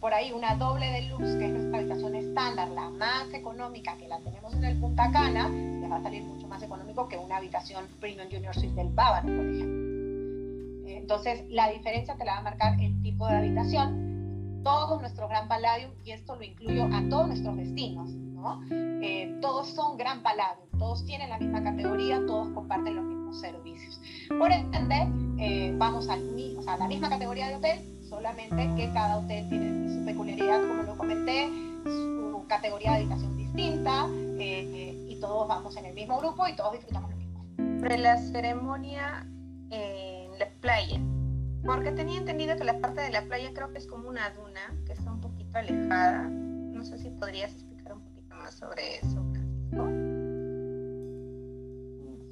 por 0.00 0.14
ahí 0.14 0.32
una 0.32 0.54
doble 0.54 0.90
deluxe, 0.90 1.38
que 1.38 1.46
es 1.46 1.52
nuestra 1.52 1.78
habitación 1.78 2.14
estándar, 2.14 2.68
la 2.68 2.88
más 2.88 3.32
económica 3.32 3.96
que 3.98 4.08
la 4.08 4.18
tenemos 4.20 4.54
en 4.54 4.64
el 4.64 4.78
Punta 4.78 5.10
Cana, 5.12 5.48
les 5.48 5.90
va 5.90 5.96
a 5.96 6.02
salir 6.02 6.22
mucho 6.22 6.46
más 6.48 6.62
económico 6.62 7.08
que 7.08 7.18
una 7.18 7.36
habitación 7.36 7.84
Premium 8.00 8.28
Junior 8.30 8.54
Suite 8.54 8.74
del 8.74 8.88
Bávaro, 8.88 9.26
por 9.26 9.46
ejemplo. 9.46 9.90
Entonces, 10.88 11.44
la 11.50 11.68
diferencia 11.70 12.14
te 12.16 12.24
la 12.24 12.34
va 12.34 12.38
a 12.38 12.42
marcar 12.42 12.80
el 12.80 13.02
tipo 13.02 13.26
de 13.26 13.36
habitación, 13.36 14.09
todo 14.62 15.00
nuestro 15.00 15.28
Gran 15.28 15.48
Palladium, 15.48 15.92
y 16.04 16.12
esto 16.12 16.36
lo 16.36 16.42
incluyo 16.42 16.84
a 16.92 17.02
todos 17.08 17.28
nuestros 17.28 17.56
destinos, 17.56 18.10
¿no? 18.10 18.60
Eh, 18.70 19.38
todos 19.40 19.68
son 19.68 19.96
Gran 19.96 20.22
Palladium, 20.22 20.68
todos 20.78 21.04
tienen 21.04 21.30
la 21.30 21.38
misma 21.38 21.62
categoría, 21.62 22.20
todos 22.26 22.48
comparten 22.50 22.96
los 22.96 23.04
mismos 23.04 23.40
servicios. 23.40 24.00
Por 24.28 24.50
ende, 24.50 25.08
eh, 25.38 25.74
vamos 25.76 26.08
a 26.08 26.16
la 26.16 26.88
misma 26.88 27.08
categoría 27.08 27.48
de 27.48 27.56
hotel, 27.56 28.06
solamente 28.08 28.56
que 28.76 28.90
cada 28.92 29.18
hotel 29.18 29.48
tiene 29.48 29.94
su 29.94 30.04
peculiaridad, 30.04 30.60
como 30.66 30.82
lo 30.82 30.96
comenté, 30.96 31.48
su 31.84 32.44
categoría 32.48 32.92
de 32.92 32.96
habitación 32.98 33.36
distinta 33.36 34.08
eh, 34.38 35.06
y 35.08 35.16
todos 35.20 35.48
vamos 35.48 35.76
en 35.76 35.86
el 35.86 35.94
mismo 35.94 36.18
grupo 36.18 36.46
y 36.48 36.56
todos 36.56 36.72
disfrutamos 36.72 37.10
lo 37.10 37.16
mismo. 37.16 37.44
Sobre 37.56 37.98
la 37.98 38.18
ceremonia 38.18 39.26
en 39.70 40.38
la 40.38 40.48
playa, 40.60 41.00
porque 41.64 41.92
tenía 41.92 42.18
entendido 42.18 42.56
que 42.56 42.64
la 42.64 42.78
parte 42.80 43.00
de 43.02 43.10
la 43.10 43.22
playa 43.22 43.50
creo 43.54 43.72
que 43.72 43.78
es 43.78 43.86
como 43.86 44.08
una 44.08 44.30
duna, 44.30 44.74
que 44.86 44.92
está 44.92 45.12
un 45.12 45.20
poquito 45.20 45.58
alejada. 45.58 46.28
No 46.28 46.84
sé 46.84 46.98
si 46.98 47.10
podrías 47.10 47.52
explicar 47.52 47.94
un 47.94 48.02
poquito 48.02 48.34
más 48.36 48.54
sobre 48.54 48.96
eso, 48.96 49.22
Francisco. 49.30 49.88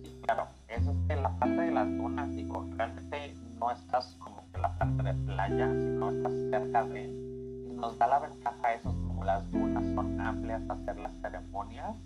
Sí, 0.03 0.21
claro. 0.23 0.47
Es 0.69 0.83
que 1.09 1.17
la 1.17 1.39
parte 1.39 1.61
de 1.61 1.71
las 1.71 1.89
dunas, 1.89 2.31
digo, 2.35 2.67
realmente 2.77 3.35
no 3.59 3.71
estás 3.71 4.17
la 4.61 4.77
parte 4.77 5.03
de 5.03 5.15
playa, 5.15 5.69
sino 5.69 6.11
está 6.11 6.31
cerca 6.51 6.85
de, 6.87 7.09
nos 7.75 7.99
da 7.99 8.07
la 8.09 8.19
ventaja 8.19 8.75
eso, 8.75 8.91
como 9.07 9.25
las 9.25 9.51
dunas 9.51 9.85
son 9.95 10.21
amplias, 10.21 10.63
hacer 10.69 10.99
las 10.99 11.13
ceremonias 11.21 11.97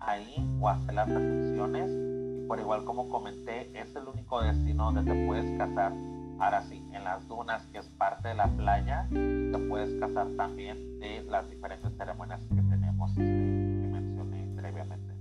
ahí 0.00 0.58
o 0.60 0.68
hacer 0.68 0.94
las 0.94 1.08
recepciones. 1.08 1.90
Y 1.90 2.46
por 2.46 2.60
igual 2.60 2.84
como 2.84 3.08
comenté, 3.08 3.70
es 3.78 3.94
el 3.96 4.06
único 4.06 4.40
destino 4.42 4.92
donde 4.92 5.12
te 5.12 5.26
puedes 5.26 5.58
casar. 5.58 5.92
Ahora 6.38 6.62
sí, 6.62 6.82
en 6.92 7.04
las 7.04 7.26
dunas, 7.28 7.62
que 7.66 7.78
es 7.78 7.88
parte 7.90 8.28
de 8.28 8.34
la 8.34 8.46
playa, 8.48 9.06
te 9.10 9.58
puedes 9.68 9.98
casar 10.00 10.28
también 10.36 10.98
de 11.00 11.22
las 11.22 11.48
diferentes 11.48 11.96
ceremonias 11.96 12.40
que 12.48 12.62
tenemos, 12.62 13.10
este, 13.10 13.22
que 13.22 13.88
mencioné 13.90 14.48
previamente. 14.56 15.14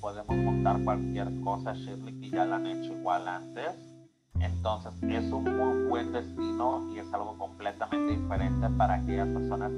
Podemos 0.00 0.36
montar 0.36 0.82
cualquier 0.82 1.28
cosa, 1.42 1.74
Shirley, 1.74 2.20
que 2.20 2.30
ya 2.30 2.44
la 2.44 2.56
han 2.56 2.66
hecho 2.66 2.92
igual 2.92 3.28
antes 3.28 3.90
entonces 4.40 4.92
es 5.02 5.30
un 5.32 5.44
muy 5.44 5.88
buen 5.88 6.12
destino 6.12 6.88
y 6.94 6.98
es 6.98 7.12
algo 7.12 7.36
completamente 7.36 8.16
diferente 8.16 8.68
para 8.76 8.94
aquellas 8.94 9.28
personas 9.28 9.70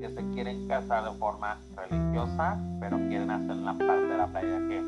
que 0.00 0.08
se 0.14 0.30
quieren 0.32 0.66
casar 0.66 1.04
de 1.04 1.18
forma 1.18 1.58
religiosa, 1.76 2.58
pero 2.80 2.98
quieren 2.98 3.30
hacer 3.30 3.56
la 3.56 3.72
parte 3.72 4.06
de 4.06 4.16
la 4.16 4.26
playa 4.26 4.58
que 4.68 4.78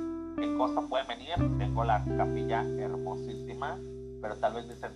en 0.43 0.59
Costa 0.59 0.83
pueden 0.89 1.07
venir. 1.09 1.59
Tengo 1.59 1.85
la 1.85 2.05
capilla 2.17 2.63
hermosísima, 2.63 3.79
pero 4.21 4.37
tal 4.37 4.55
vez 4.55 4.69
dicen, 4.69 4.93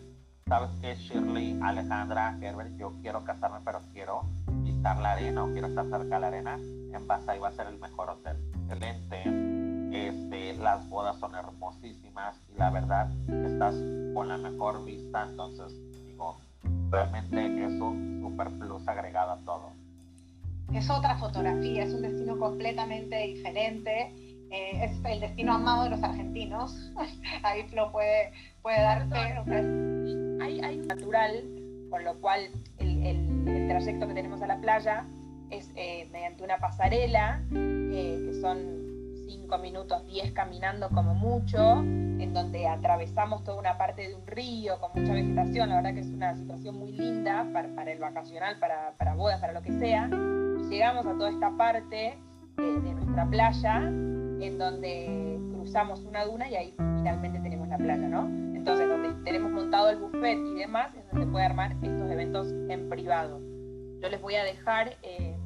¿sabes 0.47 0.71
qué? 0.81 0.95
Shirley, 0.97 1.59
Alejandra, 1.63 2.39
Herbert, 2.41 2.77
yo 2.77 2.93
quiero 3.03 3.25
casarme, 3.25 3.59
pero 3.65 3.81
quiero 3.93 4.23
visitar 4.63 4.99
la 4.99 5.13
arena 5.13 5.45
o 5.45 5.53
quiero 5.53 5.69
estar 5.69 5.85
cerca 5.89 6.17
de 6.17 6.21
la 6.21 6.27
arena. 6.27 6.55
En 6.57 7.07
Basay 7.07 7.39
va 7.39 7.49
a 7.49 7.53
ser 7.53 7.67
el 7.69 7.79
mejor 7.79 8.11
hotel. 8.11 8.37
Excelente 8.69 9.55
este, 9.95 10.55
las 10.55 10.89
bodas 10.89 11.17
son 11.21 11.35
hermosísimas 11.35 12.37
y 12.53 12.59
la 12.59 12.71
verdad 12.71 13.11
estás 13.29 13.75
con 14.13 14.29
la 14.29 14.37
mejor 14.37 14.85
vista, 14.85 15.27
entonces 15.29 15.73
digo, 16.05 16.37
realmente 16.91 17.65
es 17.65 17.81
un 17.81 18.21
super 18.21 18.51
plus 18.59 18.87
agregado 18.89 19.33
a 19.33 19.39
todo. 19.45 19.73
Es 20.73 20.91
otra 20.91 21.17
fotografía, 21.17 21.85
es 21.85 21.95
un 21.95 22.03
destino 22.03 22.37
completamente 22.39 23.17
diferente. 23.19 24.13
Eh, 24.55 24.85
es 24.85 24.93
el 25.05 25.19
destino 25.19 25.55
amado 25.55 25.85
de 25.85 25.91
los 25.91 26.03
argentinos. 26.05 26.93
Ahí 27.43 27.67
lo 27.75 27.91
puede, 27.91 28.31
puede 28.63 28.81
dar 28.81 29.09
Hay, 29.13 30.77
natural, 30.87 31.43
con 31.91 32.05
lo 32.05 32.21
cual 32.21 32.49
el, 32.79 33.67
trayecto 33.69 34.07
que 34.07 34.15
tenemos 34.15 34.41
a 34.43 34.47
la 34.47 34.61
playa 34.61 35.07
es 35.51 35.73
eh, 35.75 36.09
mediante 36.13 36.45
una 36.45 36.59
pasarela, 36.59 37.43
eh, 37.53 38.23
que 38.27 38.41
son 38.41 38.59
5 39.27 39.59
minutos, 39.59 40.07
10 40.07 40.33
caminando 40.33 40.89
como 40.91 41.15
mucho, 41.15 41.81
en 41.81 42.33
donde 42.33 42.69
atravesamos 42.69 43.43
toda 43.43 43.59
una 43.59 43.77
parte 43.77 44.07
de 44.09 44.15
un 44.15 44.27
río 44.27 44.79
con 44.79 44.91
mucha 44.95 45.15
vegetación, 45.15 45.71
la 45.71 45.77
verdad 45.77 45.95
que 45.95 46.01
es 46.01 46.11
una 46.11 46.37
situación 46.37 46.79
muy 46.79 46.93
linda 46.93 47.45
para, 47.53 47.91
el 47.91 47.99
vacacional, 47.99 48.59
para, 48.61 48.93
para, 48.99 49.15
bodas, 49.15 49.41
para 49.41 49.53
lo 49.53 49.63
que 49.63 49.73
sea, 49.79 50.09
llegamos 50.69 51.07
a 51.07 51.15
toda 51.15 51.31
esta 51.31 51.51
parte 51.57 52.19
de 52.57 52.95
nuestra 52.95 53.27
playa, 53.27 53.91
en 54.41 54.59
donde 54.59 55.39
cruzamos 55.55 56.05
una 56.05 56.25
duna 56.25 56.49
y 56.49 56.57
ahí 56.57 56.75
finalmente 56.77 57.41
tenemos 57.41 57.69
la 57.69 57.79
playa, 57.79 58.09
¿no? 58.09 58.27
Entonces, 58.55 58.89
donde 58.89 59.13
tenemos 59.25 59.53
montado 59.53 59.91
el 59.91 59.99
buffet 59.99 60.39
y 60.39 60.55
demás, 60.55 60.95
es 60.95 61.05
donde 61.11 61.27
se 61.27 61.33
puede 61.33 61.45
armar 61.45 61.77
estos 61.83 62.11
eventos 62.11 62.53
en 62.69 62.89
privado. 62.89 63.41
Yo 64.01 64.09
les 64.09 64.21
voy 64.21 64.35
a 64.37 64.45
dejar 64.45 64.97
eh, 65.03 65.37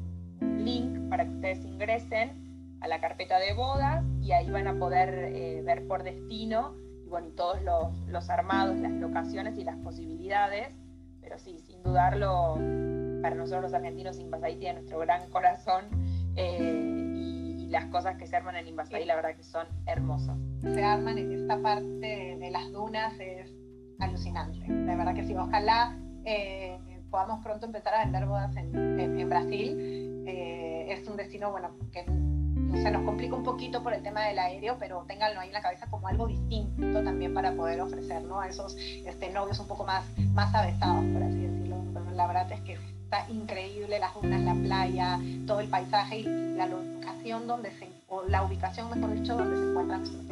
un 0.41 0.63
link 0.63 1.09
para 1.09 1.25
que 1.25 1.31
ustedes 1.31 1.65
ingresen 1.65 2.77
a 2.81 2.87
la 2.87 3.01
carpeta 3.01 3.39
de 3.39 3.53
bodas 3.53 4.05
y 4.21 4.31
ahí 4.31 4.49
van 4.49 4.67
a 4.67 4.77
poder 4.77 5.31
eh, 5.33 5.61
ver 5.65 5.85
por 5.87 6.03
destino 6.03 6.75
y 7.05 7.09
bueno, 7.09 7.27
todos 7.35 7.61
los, 7.63 7.93
los, 8.07 8.29
armados, 8.29 8.77
las 8.77 8.91
locaciones 8.93 9.57
y 9.57 9.63
las 9.63 9.77
posibilidades. 9.77 10.75
Pero 11.21 11.37
sí, 11.37 11.59
sin 11.59 11.83
dudarlo, 11.83 12.55
para 13.21 13.35
nosotros 13.35 13.63
los 13.63 13.73
argentinos, 13.73 14.17
Invasaí 14.19 14.55
tiene 14.55 14.75
nuestro 14.75 14.99
gran 14.99 15.29
corazón 15.29 15.85
eh, 16.35 16.88
las 17.69 17.85
cosas 17.85 18.17
que 18.17 18.27
se 18.27 18.35
arman 18.35 18.55
en 18.55 18.67
Invasaí, 18.67 19.05
la 19.05 19.15
verdad 19.15 19.35
que 19.35 19.43
son 19.43 19.67
hermosas. 19.85 20.37
Se 20.61 20.83
arman 20.83 21.17
en 21.17 21.31
esta 21.31 21.61
parte 21.61 22.37
de 22.39 22.51
las 22.51 22.71
dunas 22.71 23.13
es 23.19 23.51
alucinante. 23.99 24.65
La 24.67 24.95
verdad 24.95 25.13
que 25.13 25.23
sí, 25.23 25.35
ojalá 25.35 25.97
eh, 26.25 26.77
podamos 27.09 27.43
pronto 27.43 27.65
empezar 27.65 27.93
a 27.93 28.03
vender 28.03 28.25
bodas 28.25 28.55
en, 28.55 28.99
en, 28.99 29.19
en 29.19 29.29
Brasil. 29.29 30.25
es 30.25 31.07
un 31.07 31.17
destino, 31.17 31.51
bueno, 31.51 31.69
que 31.91 32.05
se 32.77 32.91
nos 32.91 33.03
complica 33.03 33.35
un 33.35 33.43
poquito 33.43 33.83
por 33.83 33.93
el 33.93 34.03
tema 34.03 34.25
del 34.25 34.39
aéreo, 34.39 34.77
pero 34.79 35.03
ténganlo 35.07 35.39
ahí 35.39 35.47
en 35.47 35.53
la 35.53 35.61
cabeza 35.61 35.87
como 35.87 36.07
algo 36.07 36.27
distinto 36.27 37.03
también 37.03 37.33
para 37.33 37.53
poder 37.53 37.81
ofrecer 37.81 38.23
¿no? 38.23 38.39
a 38.39 38.47
esos 38.47 38.75
este, 38.77 39.31
novios 39.31 39.59
un 39.59 39.67
poco 39.67 39.83
más, 39.85 40.05
más 40.33 40.53
avesados, 40.53 41.03
por 41.13 41.23
así 41.23 41.39
decirlo. 41.39 41.77
Pero 41.93 42.11
la 42.11 42.27
verdad 42.27 42.51
es 42.51 42.61
que 42.61 42.73
está 42.73 43.29
increíble 43.29 43.99
las 43.99 44.13
dunas, 44.13 44.41
la 44.41 44.53
playa, 44.53 45.19
todo 45.47 45.59
el 45.59 45.67
paisaje 45.67 46.19
y 46.19 46.23
la 46.23 46.67
ubicación 47.23 47.47
donde 47.47 47.71
se, 47.71 47.89
o 48.07 48.23
la 48.23 48.43
ubicación, 48.43 48.89
mejor 48.89 49.13
dicho, 49.13 49.35
donde 49.35 49.57
se 49.57 49.69
encuentran 49.69 50.01
nuestros 50.01 50.25